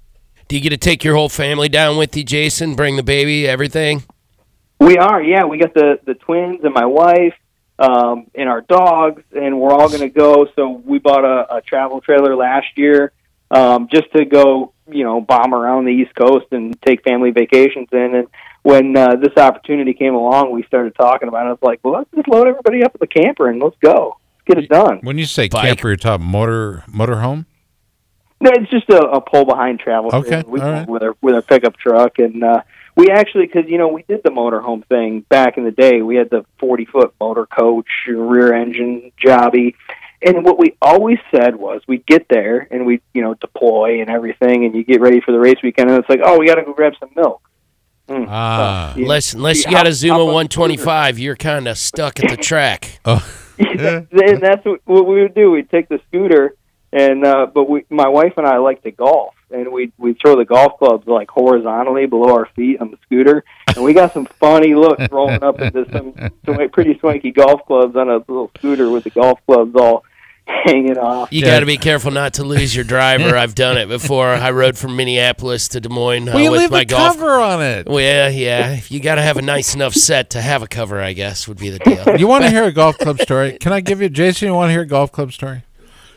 Do 0.46 0.56
you 0.56 0.62
get 0.62 0.70
to 0.70 0.78
take 0.78 1.04
your 1.04 1.14
whole 1.14 1.28
family 1.28 1.68
down 1.68 1.98
with 1.98 2.16
you, 2.16 2.24
Jason? 2.24 2.74
Bring 2.74 2.96
the 2.96 3.02
baby, 3.02 3.46
everything? 3.46 4.04
We 4.80 4.96
are, 4.96 5.22
yeah. 5.22 5.44
We 5.44 5.58
got 5.58 5.74
the 5.74 5.98
the 6.04 6.14
twins 6.14 6.60
and 6.62 6.72
my 6.72 6.86
wife, 6.86 7.34
um, 7.78 8.26
and 8.34 8.48
our 8.48 8.60
dogs, 8.60 9.22
and 9.32 9.60
we're 9.60 9.72
all 9.72 9.88
going 9.88 10.00
to 10.00 10.08
go. 10.08 10.48
So 10.56 10.68
we 10.68 10.98
bought 10.98 11.24
a, 11.24 11.56
a 11.56 11.60
travel 11.62 12.00
trailer 12.00 12.36
last 12.36 12.66
year, 12.76 13.12
um, 13.50 13.88
just 13.92 14.10
to 14.12 14.24
go, 14.24 14.72
you 14.90 15.04
know, 15.04 15.20
bomb 15.20 15.54
around 15.54 15.84
the 15.84 15.92
East 15.92 16.14
Coast 16.14 16.46
and 16.52 16.80
take 16.82 17.02
family 17.02 17.30
vacations 17.30 17.88
in. 17.92 18.14
And 18.14 18.28
when 18.62 18.96
uh, 18.96 19.16
this 19.16 19.36
opportunity 19.36 19.94
came 19.94 20.14
along, 20.14 20.52
we 20.52 20.62
started 20.64 20.94
talking 20.94 21.28
about 21.28 21.46
it. 21.46 21.48
I 21.48 21.50
was 21.50 21.62
like, 21.62 21.80
well, 21.82 21.94
let's 21.94 22.10
just 22.14 22.28
load 22.28 22.48
everybody 22.48 22.82
up 22.82 22.94
in 22.94 22.98
the 23.00 23.06
camper 23.06 23.48
and 23.48 23.62
let's 23.62 23.76
go. 23.80 24.18
Let's 24.36 24.56
get 24.56 24.64
it 24.64 24.68
done. 24.68 24.98
When 25.02 25.18
you 25.18 25.26
say 25.26 25.48
Bike. 25.48 25.66
camper, 25.66 25.88
you're 25.88 25.96
talking 25.96 26.26
motor 26.26 26.84
motorhome. 26.88 27.46
No, 28.40 28.52
it's 28.54 28.70
just 28.70 28.88
a, 28.90 29.00
a 29.02 29.20
pull 29.20 29.44
behind 29.44 29.80
travel. 29.80 30.10
Okay, 30.14 30.28
trailer. 30.28 30.48
we 30.48 30.60
all 30.60 30.66
go 30.66 30.72
right. 30.72 30.88
with 30.88 31.02
our 31.02 31.16
with 31.20 31.34
our 31.34 31.42
pickup 31.42 31.76
truck, 31.76 32.18
and 32.18 32.44
uh, 32.44 32.62
we 32.98 33.10
actually 33.10 33.46
because 33.46 33.70
you 33.70 33.78
know 33.78 33.88
we 33.88 34.02
did 34.02 34.22
the 34.24 34.30
motorhome 34.30 34.84
thing 34.86 35.20
back 35.20 35.56
in 35.56 35.64
the 35.64 35.70
day. 35.70 36.02
We 36.02 36.16
had 36.16 36.30
the 36.30 36.44
forty 36.58 36.84
foot 36.84 37.14
motor 37.20 37.46
coach, 37.46 37.86
rear 38.08 38.52
engine 38.52 39.12
jobby, 39.24 39.74
and 40.20 40.44
what 40.44 40.58
we 40.58 40.76
always 40.82 41.18
said 41.30 41.54
was 41.54 41.80
we'd 41.86 42.04
get 42.06 42.26
there 42.28 42.66
and 42.70 42.84
we 42.84 43.00
you 43.14 43.22
know 43.22 43.34
deploy 43.34 44.00
and 44.00 44.10
everything, 44.10 44.64
and 44.64 44.74
you 44.74 44.84
get 44.84 45.00
ready 45.00 45.20
for 45.20 45.30
the 45.30 45.38
race 45.38 45.62
weekend, 45.62 45.90
and 45.90 45.98
it's 46.00 46.08
like 46.08 46.20
oh 46.24 46.38
we 46.38 46.46
got 46.46 46.56
to 46.56 46.64
go 46.64 46.74
grab 46.74 46.94
some 46.98 47.10
milk. 47.14 47.40
Mm. 48.08 48.26
Ah. 48.28 48.94
Yeah. 48.96 49.02
Unless, 49.02 49.34
unless 49.34 49.64
you 49.64 49.70
got 49.70 49.86
a 49.86 49.92
Zuma 49.92 50.14
hop 50.14 50.20
on 50.22 50.26
the 50.28 50.32
125, 50.32 51.18
you're 51.18 51.36
kind 51.36 51.68
of 51.68 51.76
stuck 51.76 52.18
at 52.18 52.30
the 52.30 52.36
track. 52.42 53.00
Oh, 53.04 53.22
Yeah, 53.58 54.02
and 54.12 54.40
that's 54.40 54.64
what, 54.64 54.80
what 54.86 55.06
we 55.06 55.20
would 55.20 55.34
do. 55.34 55.50
We'd 55.50 55.68
take 55.68 55.88
the 55.88 56.00
scooter, 56.08 56.54
and 56.90 57.24
uh, 57.24 57.46
but 57.52 57.68
we, 57.68 57.84
my 57.90 58.08
wife 58.08 58.34
and 58.38 58.46
I 58.46 58.58
like 58.58 58.82
to 58.84 58.90
golf, 58.90 59.34
and 59.50 59.72
we 59.72 59.92
we 59.98 60.14
throw 60.14 60.36
the 60.36 60.44
golf 60.44 60.78
clubs 60.78 61.06
like 61.06 61.30
horizontally 61.30 62.06
below 62.06 62.34
our 62.34 62.46
feet 62.56 62.80
on 62.80 62.90
the 62.90 62.98
scooter, 63.04 63.44
and 63.74 63.84
we 63.84 63.94
got 63.94 64.12
some 64.12 64.26
funny 64.26 64.74
looks 64.74 65.10
rolling 65.10 65.42
up 65.42 65.60
into 65.60 65.90
some, 65.92 66.14
some 66.44 66.68
pretty 66.70 66.98
swanky 66.98 67.30
golf 67.30 67.64
clubs 67.66 67.96
on 67.96 68.08
a 68.08 68.16
little 68.18 68.50
scooter 68.58 68.90
with 68.90 69.04
the 69.04 69.10
golf 69.10 69.38
clubs 69.46 69.74
all 69.74 70.04
hanging 70.46 70.96
off. 70.96 71.30
You 71.30 71.40
Yeah. 71.42 71.52
got 71.56 71.60
to 71.60 71.66
be 71.66 71.76
careful 71.76 72.10
not 72.10 72.34
to 72.34 72.44
lose 72.44 72.74
your 72.74 72.84
driver. 72.84 73.36
I've 73.36 73.54
done 73.54 73.76
it 73.76 73.86
before. 73.86 74.28
I 74.28 74.50
rode 74.50 74.78
from 74.78 74.96
Minneapolis 74.96 75.68
to 75.68 75.80
Des 75.80 75.90
Moines 75.90 76.26
uh, 76.26 76.32
well, 76.34 76.42
you 76.42 76.50
with 76.50 76.60
leave 76.62 76.70
my 76.70 76.80
a 76.80 76.84
golf. 76.86 77.16
cover 77.18 77.32
on 77.34 77.60
it. 77.62 77.86
Well, 77.86 78.00
yeah, 78.00 78.28
yeah. 78.28 78.80
You 78.88 78.98
got 79.00 79.16
to 79.16 79.22
have 79.22 79.36
a 79.36 79.42
nice 79.42 79.74
enough 79.74 79.92
set 79.92 80.30
to 80.30 80.40
have 80.40 80.62
a 80.62 80.66
cover, 80.66 81.02
I 81.02 81.12
guess, 81.12 81.46
would 81.48 81.58
be 81.58 81.68
the 81.68 81.78
deal. 81.80 82.16
You 82.18 82.26
want 82.26 82.44
to 82.44 82.50
hear 82.50 82.64
a 82.64 82.72
golf 82.72 82.96
club 82.96 83.20
story? 83.20 83.58
Can 83.60 83.74
I 83.74 83.80
give 83.80 84.00
you, 84.00 84.08
Jason? 84.08 84.48
You 84.48 84.54
want 84.54 84.68
to 84.68 84.72
hear 84.72 84.80
a 84.82 84.86
golf 84.86 85.12
club 85.12 85.32
story? 85.32 85.64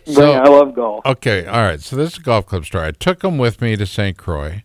It. 0.06 0.18
I 0.18 0.48
love 0.48 0.74
golf. 0.74 1.06
Okay, 1.06 1.46
all 1.46 1.62
right. 1.62 1.82
So 1.82 1.96
this 1.96 2.14
is 2.14 2.20
a 2.20 2.22
golf 2.22 2.46
club 2.46 2.66
story. 2.66 2.88
I 2.88 2.92
took 2.92 3.20
them 3.20 3.38
with 3.38 3.62
me 3.62 3.76
to 3.76 3.86
St. 3.86 4.18
Croix, 4.18 4.64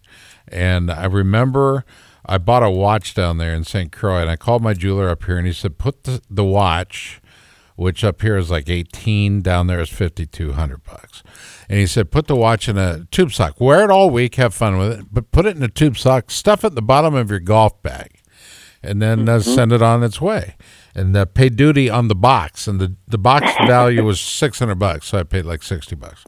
and 0.48 0.90
I 0.90 1.06
remember 1.06 1.84
I 2.24 2.38
bought 2.38 2.62
a 2.62 2.70
watch 2.70 3.14
down 3.14 3.38
there 3.38 3.54
in 3.54 3.64
St. 3.64 3.92
Croix, 3.92 4.20
and 4.20 4.30
I 4.30 4.36
called 4.36 4.62
my 4.62 4.74
jeweler 4.74 5.08
up 5.08 5.24
here, 5.24 5.38
and 5.38 5.46
he 5.46 5.52
said, 5.52 5.78
"Put 5.78 6.04
the, 6.04 6.22
the 6.28 6.44
watch, 6.44 7.20
which 7.76 8.04
up 8.04 8.22
here 8.22 8.36
is 8.36 8.50
like 8.50 8.68
eighteen, 8.68 9.42
down 9.42 9.66
there 9.66 9.80
is 9.80 9.90
fifty 9.90 10.26
two 10.26 10.52
hundred 10.52 10.84
bucks." 10.84 11.22
And 11.68 11.78
he 11.78 11.86
said, 11.86 12.10
"Put 12.10 12.26
the 12.26 12.36
watch 12.36 12.68
in 12.68 12.78
a 12.78 13.04
tube 13.10 13.32
sock. 13.32 13.60
Wear 13.60 13.84
it 13.84 13.90
all 13.90 14.10
week, 14.10 14.36
have 14.36 14.54
fun 14.54 14.78
with 14.78 15.00
it, 15.00 15.06
but 15.12 15.30
put 15.32 15.46
it 15.46 15.56
in 15.56 15.62
a 15.62 15.68
tube 15.68 15.96
sock. 15.96 16.30
Stuff 16.30 16.64
it 16.64 16.68
in 16.68 16.74
the 16.74 16.82
bottom 16.82 17.14
of 17.14 17.30
your 17.30 17.40
golf 17.40 17.82
bag." 17.82 18.20
and 18.82 19.02
then 19.02 19.28
uh, 19.28 19.40
send 19.40 19.72
it 19.72 19.82
on 19.82 20.02
its 20.02 20.20
way 20.20 20.54
and 20.96 21.14
uh, 21.16 21.26
pay 21.26 21.48
duty 21.48 21.88
on 21.90 22.08
the 22.08 22.14
box 22.14 22.66
and 22.66 22.80
the, 22.80 22.96
the 23.06 23.18
box 23.18 23.46
value 23.66 24.02
was 24.02 24.20
600 24.20 24.74
bucks 24.76 25.08
so 25.08 25.18
i 25.18 25.22
paid 25.22 25.44
like 25.44 25.62
60 25.62 25.94
bucks 25.94 26.24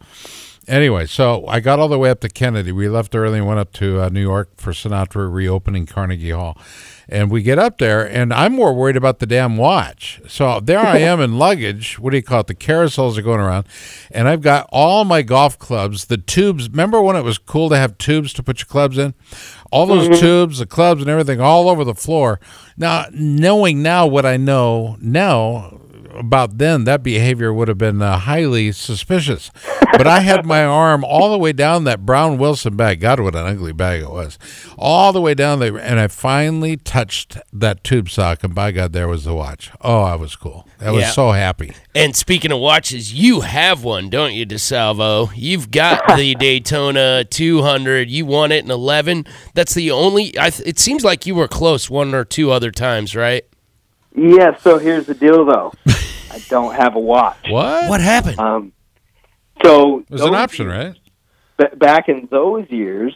anyway 0.68 1.06
so 1.06 1.46
i 1.46 1.60
got 1.60 1.78
all 1.78 1.88
the 1.88 1.98
way 1.98 2.10
up 2.10 2.20
to 2.20 2.28
kennedy. 2.28 2.72
We 2.72 2.88
left 2.88 3.14
early 3.14 3.38
and 3.38 3.46
went 3.46 3.58
up 3.58 3.72
to 3.74 4.02
uh, 4.02 4.08
new 4.08 4.20
york 4.20 4.50
for 4.56 4.72
sinatra 4.72 5.32
reopening 5.32 5.86
carnegie 5.86 6.30
hall. 6.30 6.58
And 7.10 7.30
we 7.30 7.42
get 7.42 7.58
up 7.58 7.78
there 7.78 8.06
and 8.06 8.32
i'm 8.34 8.52
more 8.52 8.74
worried 8.74 8.96
about 8.96 9.18
the 9.18 9.26
damn 9.26 9.56
watch. 9.56 10.20
So 10.28 10.60
there 10.60 10.78
i 10.78 10.98
am 10.98 11.20
in 11.20 11.38
luggage. 11.38 11.98
What 11.98 12.10
do 12.10 12.16
you 12.16 12.22
call 12.22 12.40
it? 12.40 12.46
The 12.48 12.54
carousels 12.54 13.16
are 13.16 13.22
going 13.22 13.40
around. 13.40 13.66
And 14.10 14.28
i've 14.28 14.42
got 14.42 14.68
all 14.70 15.04
my 15.04 15.22
golf 15.22 15.58
clubs 15.58 16.06
the 16.06 16.18
tubes. 16.18 16.68
Remember 16.68 17.00
when 17.00 17.16
it 17.16 17.22
was 17.22 17.38
cool 17.38 17.68
to 17.70 17.76
have 17.76 17.96
tubes 17.98 18.32
to 18.34 18.42
put 18.42 18.60
your 18.60 18.66
clubs 18.66 18.98
in? 18.98 19.14
All 19.70 19.86
those 19.86 20.20
tubes, 20.20 20.58
the 20.58 20.66
clubs, 20.66 21.02
and 21.02 21.10
everything 21.10 21.40
all 21.40 21.68
over 21.68 21.84
the 21.84 21.94
floor. 21.94 22.40
Now, 22.76 23.06
knowing 23.12 23.82
now 23.82 24.06
what 24.06 24.24
I 24.24 24.38
know 24.38 24.96
now 25.00 25.78
about 26.18 26.58
then, 26.58 26.84
that 26.84 27.02
behavior 27.02 27.52
would 27.52 27.68
have 27.68 27.78
been 27.78 28.02
uh, 28.02 28.18
highly 28.18 28.72
suspicious. 28.72 29.50
But 29.92 30.06
I 30.06 30.20
had 30.20 30.44
my 30.44 30.64
arm 30.66 31.04
all 31.04 31.30
the 31.32 31.38
way 31.38 31.52
down 31.52 31.84
that 31.84 32.04
brown 32.06 32.38
Wilson 32.38 32.76
bag. 32.76 33.00
God, 33.00 33.20
what 33.20 33.34
an 33.34 33.46
ugly 33.46 33.72
bag 33.72 34.02
it 34.02 34.10
was! 34.10 34.38
All 34.76 35.12
the 35.12 35.20
way 35.20 35.34
down 35.34 35.58
there, 35.60 35.76
and 35.78 35.98
I 35.98 36.08
finally 36.08 36.76
touched 36.76 37.36
that 37.52 37.82
tube 37.84 38.10
sock, 38.10 38.44
and 38.44 38.54
by 38.54 38.72
God, 38.72 38.92
there 38.92 39.08
was 39.08 39.24
the 39.24 39.34
watch. 39.34 39.70
Oh, 39.80 40.02
I 40.02 40.14
was 40.14 40.36
cool. 40.36 40.68
I 40.80 40.90
was 40.90 41.02
Yeah. 41.02 41.10
so 41.10 41.30
happy. 41.32 41.72
And 41.94 42.14
speaking 42.14 42.52
of 42.52 42.60
watches, 42.60 43.12
you 43.12 43.40
have 43.40 43.82
one, 43.82 44.08
don't 44.10 44.32
you, 44.34 44.46
DiSalvo? 44.46 45.32
You've 45.34 45.70
got 45.72 46.16
the 46.16 46.34
Daytona 46.38 47.24
200. 47.24 48.08
You 48.08 48.26
won 48.26 48.52
it 48.52 48.64
in 48.64 48.70
11. 48.70 49.26
That's 49.54 49.74
the 49.74 49.90
only. 49.90 50.38
I, 50.38 50.50
th- 50.50 50.68
it 50.68 50.78
seems 50.78 51.02
like 51.04 51.26
you 51.26 51.34
were 51.34 51.48
close 51.48 51.90
one 51.90 52.14
or 52.14 52.24
two 52.24 52.50
other 52.52 52.70
times, 52.70 53.16
right? 53.16 53.42
Yeah. 54.14 54.56
So 54.58 54.78
here's 54.78 55.06
the 55.06 55.14
deal, 55.14 55.44
though. 55.44 55.72
I 56.38 56.48
don't 56.48 56.74
have 56.74 56.94
a 56.96 57.00
watch. 57.00 57.36
What? 57.48 57.88
What 57.88 58.00
happened? 58.00 58.38
Um, 58.38 58.72
so 59.64 60.00
It 60.00 60.10
was 60.10 60.22
an 60.22 60.34
option, 60.34 60.66
years- 60.68 60.78
right? 60.78 60.96
ba- 61.70 61.76
back 61.76 62.08
in 62.08 62.28
those 62.30 62.68
years, 62.70 63.14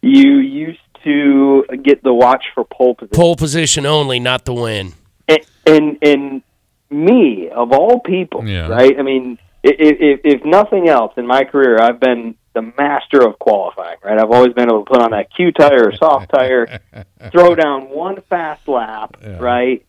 you 0.00 0.38
used 0.38 0.78
to 1.04 1.64
get 1.82 2.02
the 2.02 2.12
watch 2.14 2.44
for 2.54 2.64
pole 2.64 2.94
position. 2.94 3.16
Pole 3.20 3.36
position 3.36 3.86
only, 3.86 4.20
not 4.20 4.44
the 4.44 4.54
win. 4.54 4.92
And, 5.28 5.40
and 5.66 5.98
and 6.02 6.42
me 6.90 7.48
of 7.50 7.72
all 7.72 8.00
people, 8.00 8.46
Yeah. 8.46 8.68
right? 8.68 8.96
I 8.98 9.02
mean, 9.02 9.38
if, 9.62 9.76
if 9.78 10.20
if 10.24 10.44
nothing 10.44 10.88
else 10.88 11.12
in 11.16 11.26
my 11.26 11.44
career, 11.44 11.78
I've 11.80 11.98
been 12.00 12.34
the 12.54 12.62
master 12.78 13.26
of 13.26 13.38
qualifying, 13.38 13.96
right? 14.04 14.18
I've 14.18 14.30
always 14.30 14.52
been 14.52 14.68
able 14.68 14.84
to 14.84 14.90
put 14.90 15.00
on 15.00 15.12
that 15.12 15.34
Q 15.34 15.52
tire 15.52 15.88
or 15.88 15.92
soft 15.96 16.30
tire, 16.32 16.80
throw 17.32 17.54
down 17.54 17.88
one 17.88 18.20
fast 18.28 18.68
lap, 18.68 19.16
Yeah. 19.22 19.38
right? 19.38 19.84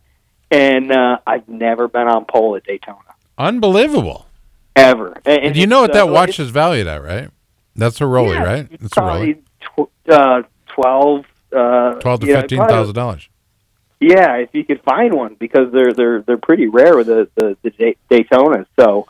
And 0.50 0.92
uh, 0.92 1.18
I've 1.26 1.48
never 1.48 1.88
been 1.88 2.06
on 2.08 2.24
pole 2.26 2.56
at 2.56 2.64
Daytona 2.64 2.98
Unbelievable. 3.38 4.26
ever. 4.76 5.16
And, 5.24 5.42
And 5.46 5.56
you 5.56 5.66
know 5.66 5.80
what 5.82 5.92
that 5.94 6.04
uh, 6.08 6.12
watch 6.12 6.38
is 6.38 6.50
valued 6.50 6.86
at, 6.86 7.02
right? 7.02 7.30
That's 7.76 8.00
a 8.00 8.06
Rolly, 8.06 8.34
yeah, 8.34 8.44
right? 8.44 8.68
It's 8.70 8.96
a 8.96 9.00
Rolly. 9.00 9.42
probably 9.66 9.88
tw- 10.06 10.10
uh, 10.12 10.42
twelve. 10.68 11.24
Uh, 11.52 11.94
Twelve 12.00 12.20
to 12.20 12.26
yeah, 12.26 12.40
fifteen 12.40 12.66
thousand 12.66 12.94
dollars. 12.94 13.28
Yeah, 14.00 14.34
if 14.36 14.50
you 14.52 14.64
could 14.64 14.82
find 14.82 15.14
one 15.14 15.34
because 15.38 15.72
they're 15.72 15.92
they're 15.92 16.20
they're 16.22 16.36
pretty 16.36 16.66
rare 16.66 16.96
with 16.96 17.06
the 17.06 17.28
the, 17.36 17.56
the 17.62 17.70
Day- 17.70 17.96
Daytonas. 18.10 18.66
So, 18.78 19.06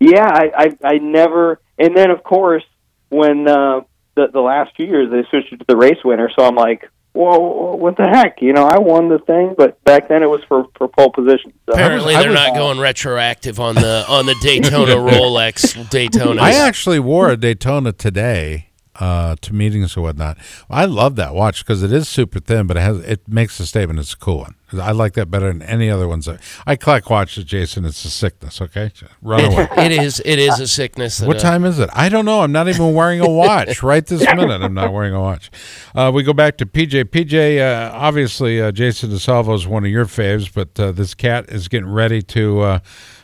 yeah, 0.00 0.26
I, 0.26 0.50
I 0.56 0.76
I 0.94 0.98
never. 0.98 1.60
And 1.78 1.96
then 1.96 2.10
of 2.10 2.22
course 2.24 2.64
when 3.10 3.46
uh, 3.48 3.80
the 4.14 4.28
the 4.28 4.40
last 4.40 4.74
few 4.76 4.86
years 4.86 5.10
they 5.10 5.24
switched 5.30 5.52
it 5.52 5.58
to 5.58 5.64
the 5.68 5.76
race 5.76 5.98
winner. 6.04 6.30
So 6.36 6.44
I'm 6.44 6.54
like, 6.54 6.88
whoa, 7.12 7.76
what 7.76 7.96
the 7.96 8.06
heck? 8.06 8.40
You 8.40 8.52
know, 8.52 8.64
I 8.64 8.78
won 8.78 9.08
the 9.08 9.18
thing, 9.18 9.54
but 9.56 9.82
back 9.84 10.08
then 10.08 10.22
it 10.22 10.30
was 10.30 10.42
for 10.48 10.64
for 10.76 10.88
pole 10.88 11.10
position. 11.10 11.52
So. 11.66 11.72
Apparently, 11.72 12.14
they're 12.14 12.32
not 12.32 12.54
going 12.54 12.78
retroactive 12.78 13.60
on 13.60 13.74
the 13.74 14.04
on 14.08 14.26
the 14.26 14.36
Daytona 14.42 14.94
Rolex 14.96 15.88
Daytona. 15.90 16.40
I 16.40 16.52
actually 16.52 17.00
wore 17.00 17.30
a 17.30 17.36
Daytona 17.36 17.92
today 17.92 18.70
uh, 18.96 19.36
to 19.40 19.54
meetings 19.54 19.96
or 19.96 20.02
whatnot. 20.02 20.38
I 20.68 20.84
love 20.84 21.16
that 21.16 21.34
watch 21.34 21.64
because 21.64 21.82
it 21.82 21.92
is 21.92 22.08
super 22.08 22.40
thin, 22.40 22.66
but 22.66 22.76
it 22.76 22.80
has 22.80 22.98
it 23.00 23.26
makes 23.28 23.58
a 23.60 23.66
statement. 23.66 23.98
It's 23.98 24.12
a 24.12 24.18
cool 24.18 24.38
one. 24.38 24.54
I 24.78 24.92
like 24.92 25.14
that 25.14 25.30
better 25.30 25.52
than 25.52 25.62
any 25.62 25.90
other 25.90 26.06
ones. 26.06 26.28
I 26.66 26.76
collect 26.76 27.08
watches, 27.08 27.44
Jason. 27.44 27.84
It's 27.84 28.04
a 28.04 28.10
sickness. 28.10 28.60
Okay, 28.60 28.92
run 29.22 29.44
away. 29.44 29.68
it 29.76 29.92
is 29.92 30.22
it 30.24 30.38
is 30.38 30.60
a 30.60 30.66
sickness. 30.66 31.20
What 31.20 31.36
uh, 31.36 31.40
time 31.40 31.64
is 31.64 31.78
it? 31.78 31.90
I 31.92 32.08
don't 32.08 32.24
know. 32.24 32.42
I'm 32.42 32.52
not 32.52 32.68
even 32.68 32.94
wearing 32.94 33.20
a 33.20 33.28
watch 33.40 33.82
right 33.82 34.06
this 34.06 34.24
minute. 34.24 34.62
I'm 34.62 34.74
not 34.74 34.92
wearing 34.92 35.14
a 35.14 35.20
watch. 35.20 35.50
Uh, 35.94 36.10
we 36.14 36.22
go 36.22 36.32
back 36.32 36.56
to 36.58 36.66
PJ. 36.66 37.04
PJ, 37.06 37.58
uh, 37.60 37.90
obviously, 37.92 38.60
uh, 38.60 38.72
Jason 38.72 39.10
DiSalvo 39.10 39.54
is 39.54 39.66
one 39.66 39.84
of 39.84 39.90
your 39.90 40.06
faves, 40.06 40.52
but 40.52 40.78
uh, 40.78 40.92
this 40.92 41.14
cat 41.14 41.48
is 41.48 41.68
getting 41.68 41.90
ready 41.90 42.22
to 42.22 42.60
uh, 42.60 42.78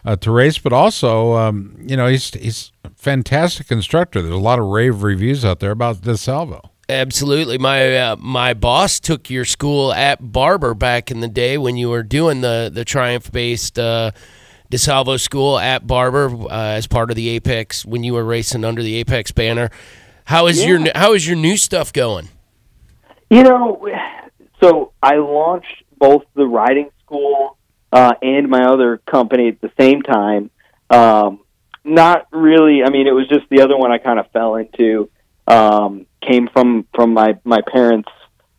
uh, 0.05 0.17
to 0.17 0.31
race. 0.31 0.59
But 0.59 0.73
also, 0.73 1.35
um, 1.35 1.77
you 1.87 1.97
know, 1.97 2.07
he's 2.07 2.31
he's 2.35 2.73
a 2.85 2.91
fantastic 2.91 3.71
instructor. 3.71 4.23
There's 4.23 4.35
a 4.35 4.39
lot 4.39 4.59
of 4.59 4.67
rave 4.67 5.03
reviews 5.03 5.45
out 5.45 5.61
there 5.61 5.71
about 5.71 6.03
DiSalvo. 6.03 6.71
Absolutely. 6.89 7.59
My 7.59 7.97
uh, 7.97 8.17
my 8.17 8.55
boss 8.55 9.01
took 9.01 9.29
your 9.29 9.45
school 9.45 9.93
at 9.93 10.33
Barber 10.33 10.73
back 10.73 11.11
in 11.11 11.21
the 11.21 11.29
day 11.29 11.59
when 11.59 11.77
you 11.77 11.91
were 11.91 12.05
doing 12.05 12.43
the 12.43 12.71
the 12.73 12.85
Triumph 12.85 13.33
based 13.33 13.77
uh, 13.77 14.13
DiSalvo 14.71 15.19
school 15.19 15.59
at 15.59 15.87
Barber 15.87 16.29
uh, 16.29 16.49
as 16.49 16.87
part 16.87 17.11
of 17.11 17.17
the 17.17 17.29
Apex 17.31 17.85
when 17.85 18.05
you 18.05 18.15
were 18.15 18.25
racing 18.25 18.65
under 18.65 18.85
the 18.85 18.97
Apex 18.97 19.33
banner. 19.33 19.71
How 20.27 20.47
is 20.47 20.65
your 20.65 20.81
how 20.95 21.15
is 21.15 21.27
your 21.27 21.37
new 21.37 21.57
stuff 21.57 21.93
going? 21.93 22.29
You 23.31 23.43
know, 23.43 23.89
so 24.63 24.93
I 25.03 25.17
launched 25.17 25.83
both 25.99 26.23
the 26.35 26.47
riding 26.47 26.91
school 27.05 27.57
uh, 27.93 28.15
and 28.23 28.49
my 28.49 28.65
other 28.65 28.99
company 28.99 29.49
at 29.49 29.61
the 29.61 29.73
same 29.79 30.03
time. 30.03 30.51
Um, 30.89 31.41
not 31.85 32.29
really. 32.31 32.85
I 32.85 32.91
mean, 32.91 33.09
it 33.09 33.13
was 33.13 33.27
just 33.27 33.49
the 33.51 33.63
other 33.63 33.77
one 33.77 33.91
I 33.91 33.99
kind 33.99 34.21
of 34.21 34.31
fell 34.31 34.55
into. 34.55 35.11
Um, 35.49 36.07
came 36.21 36.49
from 36.49 36.87
from 36.95 37.15
my 37.15 37.39
my 37.45 37.61
parents' 37.61 38.11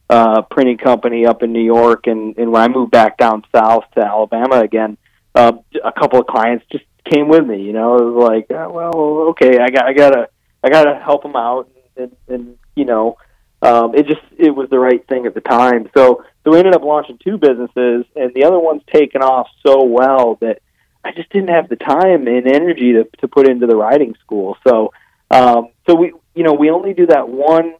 uh, 0.09 0.41
printing 0.43 0.77
company 0.77 1.25
up 1.25 1.43
in 1.43 1.51
New 1.51 1.63
York, 1.63 2.07
and 2.07 2.37
and 2.37 2.51
when 2.51 2.61
I 2.61 2.67
moved 2.67 2.91
back 2.91 3.17
down 3.17 3.43
south 3.53 3.83
to 3.95 4.05
Alabama 4.05 4.61
again, 4.61 4.97
uh, 5.35 5.53
a 5.83 5.91
couple 5.91 6.19
of 6.19 6.27
clients 6.27 6.65
just 6.71 6.85
came 7.03 7.27
with 7.27 7.45
me. 7.45 7.61
You 7.61 7.73
know, 7.73 7.97
it 7.97 8.03
was 8.03 8.29
like, 8.29 8.51
uh, 8.51 8.69
well, 8.69 8.95
okay, 9.29 9.59
I 9.59 9.69
got 9.69 9.85
I 9.85 9.93
gotta 9.93 10.29
I 10.63 10.69
gotta 10.69 10.95
help 10.95 11.23
them 11.23 11.35
out, 11.35 11.69
and, 11.95 12.15
and 12.27 12.57
you 12.75 12.85
know, 12.85 13.17
um, 13.61 13.95
it 13.95 14.07
just 14.07 14.21
it 14.37 14.51
was 14.51 14.69
the 14.69 14.79
right 14.79 15.05
thing 15.07 15.25
at 15.25 15.33
the 15.33 15.41
time. 15.41 15.89
So 15.95 16.23
so 16.43 16.51
we 16.51 16.59
ended 16.59 16.75
up 16.75 16.83
launching 16.83 17.17
two 17.17 17.37
businesses, 17.37 18.05
and 18.15 18.33
the 18.33 18.45
other 18.45 18.59
one's 18.59 18.83
taken 18.91 19.21
off 19.21 19.47
so 19.65 19.83
well 19.83 20.37
that 20.41 20.61
I 21.03 21.11
just 21.11 21.29
didn't 21.31 21.49
have 21.49 21.69
the 21.69 21.75
time 21.75 22.27
and 22.27 22.47
energy 22.47 22.93
to 22.93 23.03
to 23.19 23.27
put 23.27 23.49
into 23.49 23.67
the 23.67 23.75
riding 23.75 24.15
school. 24.23 24.57
So 24.65 24.93
um, 25.29 25.69
so 25.87 25.95
we 25.95 26.13
you 26.37 26.43
know 26.43 26.53
we 26.53 26.69
only 26.69 26.93
do 26.93 27.07
that 27.07 27.27
one 27.27 27.75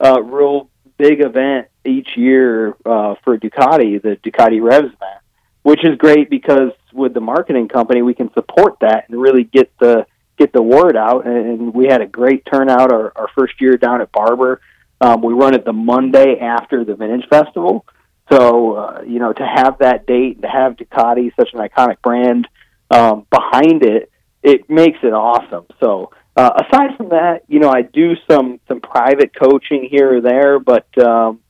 uh, 0.00 0.20
real 0.22 0.68
big 0.98 1.20
event 1.20 1.68
each 1.84 2.16
year 2.16 2.76
uh, 2.84 3.14
for 3.24 3.38
Ducati, 3.38 4.02
the 4.02 4.18
Ducati 4.22 4.60
Revs 4.62 4.86
event, 4.86 5.20
which 5.62 5.84
is 5.84 5.96
great 5.96 6.28
because 6.28 6.72
with 6.92 7.14
the 7.14 7.20
marketing 7.20 7.68
company 7.68 8.02
we 8.02 8.14
can 8.14 8.32
support 8.34 8.74
that 8.80 9.08
and 9.08 9.20
really 9.20 9.44
get 9.44 9.72
the 9.78 10.06
get 10.38 10.52
the 10.52 10.62
word 10.62 10.96
out. 10.96 11.26
And 11.26 11.72
we 11.72 11.86
had 11.86 12.00
a 12.00 12.06
great 12.06 12.44
turnout 12.50 12.92
our, 12.92 13.12
our 13.16 13.28
first 13.36 13.60
year 13.60 13.76
down 13.76 14.00
at 14.00 14.10
Barber. 14.10 14.60
Um, 15.00 15.22
we 15.22 15.32
run 15.32 15.54
it 15.54 15.64
the 15.64 15.72
Monday 15.72 16.38
after 16.40 16.84
the 16.84 16.94
Vintage 16.94 17.28
Festival. 17.28 17.86
So, 18.30 18.74
uh, 18.74 19.02
you 19.06 19.18
know, 19.18 19.32
to 19.32 19.44
have 19.44 19.78
that 19.78 20.06
date, 20.06 20.36
and 20.36 20.42
to 20.42 20.48
have 20.48 20.76
Ducati, 20.76 21.32
such 21.38 21.50
an 21.52 21.60
iconic 21.60 22.00
brand, 22.02 22.46
um, 22.90 23.26
behind 23.30 23.82
it, 23.82 24.10
it 24.42 24.70
makes 24.70 24.98
it 25.02 25.12
awesome. 25.12 25.66
So, 25.80 26.12
uh, 26.36 26.64
aside 26.66 26.96
from 26.96 27.10
that, 27.10 27.42
you 27.48 27.58
know, 27.58 27.70
I 27.70 27.82
do 27.82 28.14
some 28.30 28.60
some 28.68 28.80
private 28.80 29.32
coaching 29.34 29.88
here 29.90 30.16
or 30.16 30.20
there, 30.20 30.58
but 30.58 30.86
um, 30.98 31.40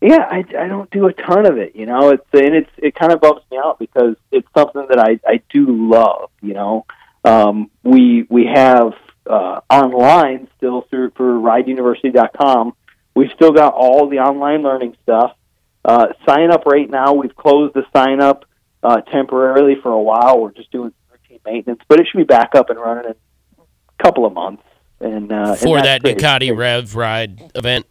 yeah, 0.00 0.26
I, 0.28 0.44
I 0.58 0.66
don't 0.66 0.90
do 0.90 1.06
a 1.06 1.12
ton 1.12 1.46
of 1.46 1.58
it. 1.58 1.76
You 1.76 1.86
know, 1.86 2.10
it's 2.10 2.26
and 2.32 2.54
it's 2.54 2.70
it 2.78 2.94
kind 2.94 3.12
of 3.12 3.20
bumps 3.20 3.44
me 3.50 3.58
out 3.58 3.78
because 3.78 4.16
it's 4.32 4.48
something 4.56 4.86
that 4.88 4.98
I 4.98 5.20
I 5.26 5.42
do 5.50 5.66
love. 5.68 6.30
You 6.42 6.54
know, 6.54 6.86
um, 7.24 7.70
we 7.84 8.26
we 8.28 8.46
have 8.52 8.94
uh, 9.28 9.60
online 9.70 10.48
still 10.56 10.82
through 10.90 11.10
for 11.16 11.38
rideuniversity.com. 11.38 12.74
We've 13.14 13.30
still 13.34 13.52
got 13.52 13.74
all 13.74 14.08
the 14.08 14.18
online 14.18 14.62
learning 14.62 14.96
stuff. 15.02 15.36
Uh, 15.84 16.08
sign 16.26 16.50
up 16.50 16.66
right 16.66 16.88
now. 16.88 17.14
We've 17.14 17.34
closed 17.34 17.74
the 17.74 17.84
sign 17.94 18.20
up 18.20 18.44
uh, 18.82 19.02
temporarily 19.02 19.76
for 19.82 19.92
a 19.92 20.00
while. 20.00 20.40
We're 20.40 20.52
just 20.52 20.70
doing 20.70 20.92
routine 21.10 21.40
maintenance, 21.44 21.80
but 21.88 22.00
it 22.00 22.06
should 22.10 22.18
be 22.18 22.24
back 22.24 22.54
up 22.54 22.70
and 22.70 22.78
running 22.78 23.14
couple 24.02 24.26
of 24.26 24.32
months. 24.32 24.62
And 25.00 25.32
uh, 25.32 25.54
for 25.54 25.78
and 25.78 25.86
that. 25.86 26.02
Ducati 26.02 26.54
Rev 26.54 26.94
Ride 26.94 27.50
event. 27.54 27.86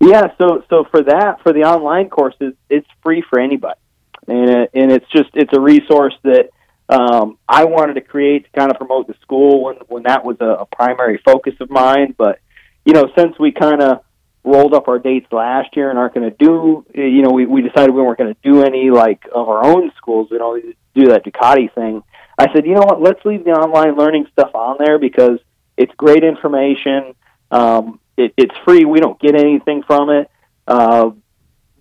Yeah, 0.00 0.28
so 0.36 0.64
so 0.68 0.84
for 0.90 1.02
that 1.04 1.42
for 1.42 1.52
the 1.52 1.64
online 1.64 2.08
courses, 2.08 2.54
it's 2.68 2.86
free 3.02 3.22
for 3.28 3.40
anybody, 3.40 3.80
and 4.26 4.50
it, 4.50 4.70
and 4.74 4.92
it's 4.92 5.06
just 5.10 5.30
it's 5.34 5.52
a 5.56 5.60
resource 5.60 6.14
that 6.24 6.50
um, 6.88 7.38
I 7.48 7.64
wanted 7.64 7.94
to 7.94 8.00
create 8.00 8.44
to 8.44 8.58
kind 8.58 8.70
of 8.70 8.78
promote 8.78 9.06
the 9.06 9.14
school 9.22 9.64
when 9.64 9.76
when 9.88 10.02
that 10.04 10.24
was 10.24 10.36
a, 10.40 10.46
a 10.46 10.66
primary 10.66 11.20
focus 11.24 11.54
of 11.60 11.70
mine. 11.70 12.14
But 12.16 12.40
you 12.84 12.92
know, 12.92 13.10
since 13.16 13.38
we 13.38 13.52
kind 13.52 13.82
of 13.82 14.02
rolled 14.44 14.72
up 14.72 14.88
our 14.88 14.98
dates 14.98 15.26
last 15.32 15.76
year 15.76 15.90
and 15.90 15.98
aren't 15.98 16.14
going 16.14 16.30
to 16.30 16.36
do, 16.36 16.86
you 16.94 17.22
know, 17.22 17.30
we 17.30 17.46
we 17.46 17.62
decided 17.62 17.94
we 17.94 18.02
weren't 18.02 18.18
going 18.18 18.34
to 18.34 18.40
do 18.42 18.62
any 18.62 18.90
like 18.90 19.22
of 19.34 19.48
our 19.48 19.64
own 19.64 19.90
schools. 19.96 20.28
We 20.30 20.38
don't 20.38 20.76
do 20.94 21.06
that 21.08 21.24
Ducati 21.24 21.72
thing. 21.74 22.02
I 22.38 22.52
said, 22.52 22.66
you 22.66 22.74
know 22.74 22.84
what? 22.84 23.02
Let's 23.02 23.24
leave 23.24 23.44
the 23.44 23.50
online 23.50 23.96
learning 23.96 24.26
stuff 24.32 24.54
on 24.54 24.76
there 24.78 24.98
because 24.98 25.40
it's 25.76 25.92
great 25.96 26.22
information. 26.22 27.14
Um, 27.50 28.00
it, 28.16 28.32
it's 28.36 28.54
free. 28.64 28.84
We 28.84 29.00
don't 29.00 29.18
get 29.20 29.34
anything 29.34 29.82
from 29.82 30.10
it, 30.10 30.30
uh, 30.66 31.10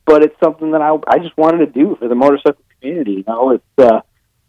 but 0.06 0.24
it's 0.24 0.36
something 0.43 0.72
that 0.72 0.82
I 0.82 0.98
I 1.08 1.20
just 1.20 1.38
wanted 1.38 1.65
to 1.65 1.67
do 1.67 1.96
for 2.00 2.08
the 2.08 2.15
motorcycle 2.15 2.63
community. 2.80 3.12
You 3.12 3.24
know, 3.28 3.52
it's 3.52 3.63
uh, 3.78 4.02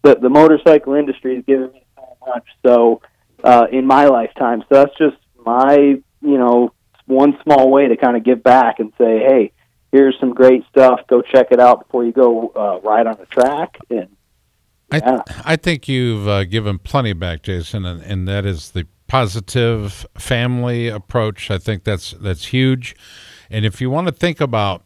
the 0.03 0.17
the 0.17 0.29
motorcycle 0.29 0.95
industry 0.95 1.37
has 1.37 1.45
given 1.45 1.73
me 1.73 1.85
so 1.97 2.17
much. 2.27 2.45
So 2.65 3.03
uh, 3.45 3.67
in 3.71 3.87
my 3.87 4.07
lifetime, 4.07 4.63
so 4.63 4.67
that's 4.71 4.97
just 4.97 5.17
my 5.45 5.77
you 5.77 6.03
know 6.39 6.73
one 7.07 7.39
small 7.43 7.71
way 7.71 7.89
to 7.89 7.97
kind 7.97 8.17
of 8.17 8.25
give 8.25 8.43
back 8.43 8.81
and 8.81 8.93
say, 8.99 9.19
hey, 9.19 9.53
here's 9.93 10.17
some 10.21 10.35
great 10.35 10.65
stuff. 10.71 11.01
Go 11.09 11.23
check 11.23 11.49
it 11.51 11.61
out 11.61 11.87
before 11.87 12.05
you 12.05 12.13
go 12.13 12.49
uh, 12.55 12.81
ride 12.87 13.07
on 13.07 13.17
the 13.19 13.27
track. 13.27 13.79
And 13.91 14.09
I. 14.91 15.23
I 15.45 15.57
think 15.57 15.89
you've 15.89 16.27
uh, 16.27 16.45
given 16.45 16.79
plenty 16.79 17.13
back, 17.13 17.43
Jason, 17.43 17.85
and, 17.85 18.03
and 18.03 18.27
that 18.29 18.47
is 18.47 18.71
the 18.71 18.87
positive 19.07 20.07
family 20.17 20.89
approach. 20.89 21.51
I 21.51 21.59
think 21.59 21.85
that's 21.85 22.13
that's 22.13 22.47
huge. 22.47 22.97
And 23.51 23.65
if 23.65 23.81
you 23.81 23.91
want 23.91 24.07
to 24.09 24.13
think 24.13 24.41
about 24.41 24.85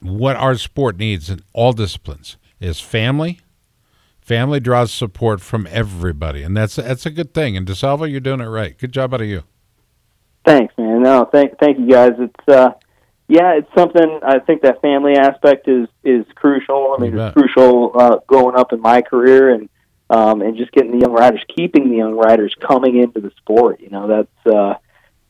what 0.00 0.36
our 0.36 0.56
sport 0.56 0.96
needs 0.96 1.30
in 1.30 1.42
all 1.52 1.72
disciplines, 1.72 2.36
is 2.60 2.80
family. 2.80 3.40
Family 4.20 4.60
draws 4.60 4.92
support 4.92 5.40
from 5.40 5.66
everybody, 5.70 6.42
and 6.42 6.56
that's 6.56 6.76
that's 6.76 7.06
a 7.06 7.10
good 7.10 7.34
thing. 7.34 7.56
And 7.56 7.66
DiSalvo, 7.66 8.08
you're 8.08 8.20
doing 8.20 8.40
it 8.40 8.46
right. 8.46 8.78
Good 8.78 8.92
job 8.92 9.12
out 9.14 9.22
of 9.22 9.26
you. 9.26 9.42
Thanks, 10.44 10.72
man. 10.78 11.02
No, 11.02 11.28
thank 11.32 11.58
thank 11.58 11.78
you 11.78 11.88
guys. 11.88 12.12
It's 12.18 12.48
uh 12.48 12.70
yeah, 13.30 13.52
it's 13.52 13.70
something 13.78 14.20
I 14.24 14.40
think 14.40 14.62
that 14.62 14.82
family 14.82 15.14
aspect 15.14 15.68
is 15.68 15.88
is 16.02 16.26
crucial. 16.34 16.96
I 16.98 17.00
mean, 17.00 17.16
it's 17.16 17.32
crucial 17.32 17.92
uh 17.94 18.18
growing 18.26 18.56
up 18.56 18.72
in 18.72 18.80
my 18.80 19.02
career 19.02 19.54
and 19.54 19.68
um 20.10 20.42
and 20.42 20.56
just 20.56 20.72
getting 20.72 20.90
the 20.90 20.98
young 20.98 21.12
riders 21.12 21.40
keeping 21.54 21.90
the 21.90 21.96
young 21.96 22.16
riders 22.16 22.54
coming 22.60 22.98
into 23.00 23.20
the 23.20 23.30
sport. 23.38 23.80
You 23.80 23.90
know, 23.90 24.08
that's 24.08 24.54
uh 24.54 24.74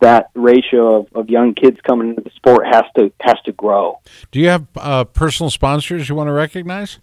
that 0.01 0.31
ratio 0.35 1.01
of, 1.01 1.09
of 1.15 1.29
young 1.29 1.55
kids 1.55 1.79
coming 1.87 2.09
into 2.09 2.23
the 2.23 2.31
sport 2.31 2.67
has 2.67 2.85
to 2.97 3.13
has 3.21 3.37
to 3.45 3.53
grow. 3.53 4.01
Do 4.31 4.41
you 4.41 4.49
have 4.49 4.67
uh, 4.77 5.05
personal 5.05 5.51
sponsors 5.51 6.09
you 6.09 6.15
want 6.15 6.29
to 6.29 6.33
recognize? 6.33 7.01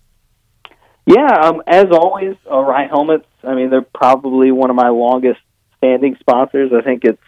Yeah, 1.05 1.31
um, 1.41 1.61
as 1.67 1.85
always, 1.91 2.35
uh, 2.47 2.53
Arai 2.53 2.89
Helmets. 2.89 3.27
I 3.43 3.53
mean, 3.53 3.69
they're 3.69 3.81
probably 3.81 4.51
one 4.51 4.71
of 4.71 4.75
my 4.75 4.89
longest 4.89 5.39
standing 5.77 6.17
sponsors. 6.19 6.71
I 6.73 6.81
think 6.81 7.05
it's, 7.05 7.21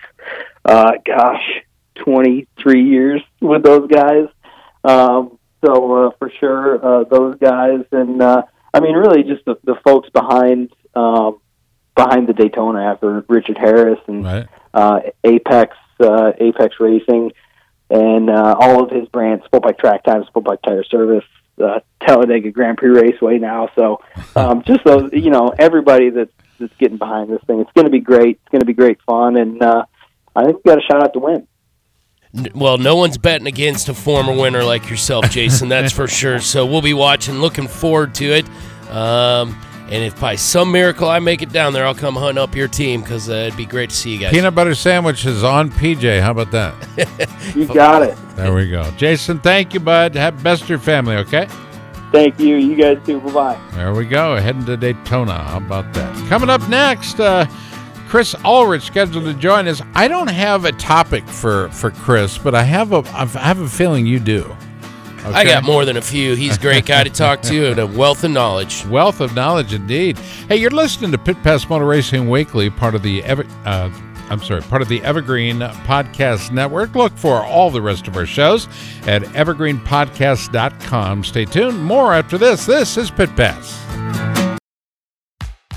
uh, 0.66 0.94
gosh, 1.06 1.62
23 2.04 2.84
years 2.84 3.22
with 3.42 3.64
those 3.64 3.88
guys. 3.90 4.28
Um, 4.84 5.38
so 5.64 6.08
uh, 6.08 6.12
for 6.20 6.32
sure, 6.40 6.84
uh, 6.84 7.04
those 7.06 7.38
guys, 7.40 7.82
and 7.92 8.22
uh, 8.22 8.44
I 8.74 8.80
mean, 8.80 8.96
really, 8.96 9.24
just 9.24 9.44
the, 9.46 9.56
the 9.64 9.76
folks 9.84 10.10
behind 10.10 10.72
um, 10.96 11.40
behind 11.96 12.28
the 12.28 12.34
Daytona 12.34 12.82
after 12.92 13.26
Richard 13.28 13.58
Harris 13.58 14.00
and 14.08 14.24
Right. 14.24 14.48
uh, 14.74 15.00
Apex 15.24 15.76
uh, 16.00 16.32
Apex 16.40 16.76
Racing, 16.80 17.34
and 17.90 18.30
uh, 18.30 18.56
all 18.58 18.84
of 18.84 18.90
his 18.90 19.08
brands, 19.10 19.44
Sport 19.46 19.64
Bike 19.64 19.78
Track 19.80 20.04
Time, 20.06 20.24
Sport 20.26 20.46
Bike 20.46 20.62
Tire 20.62 20.86
Service, 20.86 21.26
uh, 21.62 21.82
Talladega 22.06 22.52
Grand 22.52 22.78
Prix 22.78 22.90
Raceway 22.92 23.38
now. 23.38 23.70
So 23.76 24.02
um, 24.38 24.64
just 24.66 24.86
those, 24.86 25.12
you 25.12 25.30
know, 25.30 25.54
everybody 25.60 26.10
that's 26.10 26.32
that's 26.58 26.74
getting 26.78 26.98
behind 26.98 27.30
this 27.30 27.42
thing. 27.48 27.60
It's 27.60 27.72
going 27.74 27.86
to 27.86 27.92
be 27.92 28.00
great. 28.00 28.40
It's 28.42 28.50
going 28.52 28.62
to 28.62 28.66
be 28.66 28.74
great 28.74 29.02
fun, 29.06 29.36
and 29.36 29.62
uh, 29.62 29.84
I 30.38 30.46
think 30.46 30.58
we 30.64 30.70
got 30.72 30.78
a 30.78 30.82
shot 30.82 31.04
at 31.04 31.12
the 31.12 31.20
win. 31.20 31.48
N- 32.38 32.48
Well, 32.56 32.78
no 32.78 32.96
one's 32.96 33.18
betting 33.18 33.48
against 33.48 33.90
a 33.90 33.94
former 33.94 34.34
winner 34.34 34.64
like 34.64 34.90
yourself, 34.90 35.30
Jason. 35.30 35.70
That's 35.70 35.92
for 35.94 36.08
sure. 36.08 36.40
So 36.50 36.66
we'll 36.66 36.82
be 36.82 36.94
watching, 36.94 37.36
looking 37.42 37.68
forward 37.68 38.16
to 38.16 38.26
it. 38.26 38.46
Um, 38.90 39.60
and 39.92 40.04
if 40.04 40.20
by 40.20 40.36
some 40.36 40.72
miracle 40.72 41.08
I 41.10 41.18
make 41.20 41.42
it 41.42 41.52
down 41.52 41.74
there, 41.74 41.86
I'll 41.86 41.96
come 41.96 42.16
hunt 42.16 42.38
up 42.38 42.56
your 42.56 42.68
team 42.68 43.02
because 43.02 43.28
uh, 43.30 43.34
it'd 43.34 43.58
be 43.58 43.66
great 43.66 43.90
to 43.90 43.96
see 43.96 44.14
you 44.14 44.20
guys. 44.20 44.32
Peanut 44.32 44.54
butter 44.54 44.76
sandwich 44.76 45.26
is 45.26 45.44
on 45.44 45.72
PJ. 45.72 46.22
How 46.22 46.32
about 46.32 46.52
that? 46.52 46.76
You 47.56 47.66
got 47.66 48.04
it. 48.04 48.16
There 48.36 48.54
we 48.54 48.70
go. 48.70 48.90
Jason, 48.98 49.40
thank 49.40 49.74
you, 49.74 49.80
bud. 49.80 50.14
Have 50.16 50.42
best 50.44 50.62
of 50.64 50.70
your 50.70 50.78
family, 50.80 51.16
okay? 51.16 51.48
Thank 52.12 52.40
you. 52.40 52.58
You 52.58 52.76
guys 52.76 52.98
too. 53.06 53.20
Bye 53.22 53.32
bye. 53.32 53.62
There 53.74 53.94
we 53.94 54.06
go. 54.06 54.36
Heading 54.38 54.66
to 54.66 54.78
Daytona. 54.78 55.34
How 55.44 55.58
about 55.58 55.92
that? 55.94 56.30
Coming 56.30 56.50
up 56.50 56.68
next, 56.70 57.20
uh, 57.20 57.46
Chris 58.10 58.36
Ulrich 58.44 58.82
scheduled 58.82 59.26
to 59.26 59.36
join 59.36 59.68
us. 59.68 59.84
I 59.94 60.08
don't 60.08 60.32
have 60.32 60.66
a 60.66 60.72
topic 60.72 61.28
for 61.28 61.70
for 61.70 61.92
Chris, 61.92 62.40
but 62.40 62.56
I 62.56 62.64
have 62.64 62.92
a 62.92 63.04
I 63.14 63.26
have 63.26 63.60
a 63.60 63.70
feeling 63.70 64.08
you 64.08 64.20
do. 64.20 64.56
I 65.26 65.44
got 65.44 65.64
more 65.64 65.86
than 65.86 65.98
a 65.98 66.02
few. 66.02 66.36
He's 66.36 66.58
a 66.58 66.60
great 66.60 66.86
guy 66.86 67.04
to 67.04 67.10
talk 67.10 67.42
to 67.44 67.72
and 67.72 67.80
a 67.80 67.86
wealth 67.86 68.24
of 68.24 68.32
knowledge. 68.32 68.86
Wealth 68.88 69.22
of 69.22 69.36
knowledge 69.36 69.74
indeed. 69.74 70.18
Hey, 70.18 70.58
you're 70.58 70.72
listening 70.72 71.12
to 71.12 71.18
Pit 71.18 71.38
Pass 71.44 71.70
Motor 71.70 71.86
Racing 71.86 72.30
Weekly, 72.30 72.70
part 72.70 72.96
of 72.96 73.04
the 73.04 73.24
Ever, 73.26 73.46
uh, 73.66 73.92
I'm 74.30 74.42
sorry, 74.42 74.62
part 74.62 74.82
of 74.82 74.88
the 74.88 75.04
Evergreen 75.04 75.60
Podcast 75.60 76.52
Network. 76.52 76.96
Look 76.96 77.16
for 77.18 77.44
all 77.44 77.70
the 77.70 77.82
rest 77.82 78.08
of 78.08 78.16
our 78.16 78.26
shows 78.26 78.68
at 79.06 79.24
evergreenpodcast.com. 79.24 81.24
Stay 81.26 81.46
tuned. 81.46 81.84
More 81.84 82.14
after 82.14 82.38
this. 82.38 82.66
This 82.66 82.98
is 82.98 83.12
Pit 83.12 83.36
Pass. 83.36 84.29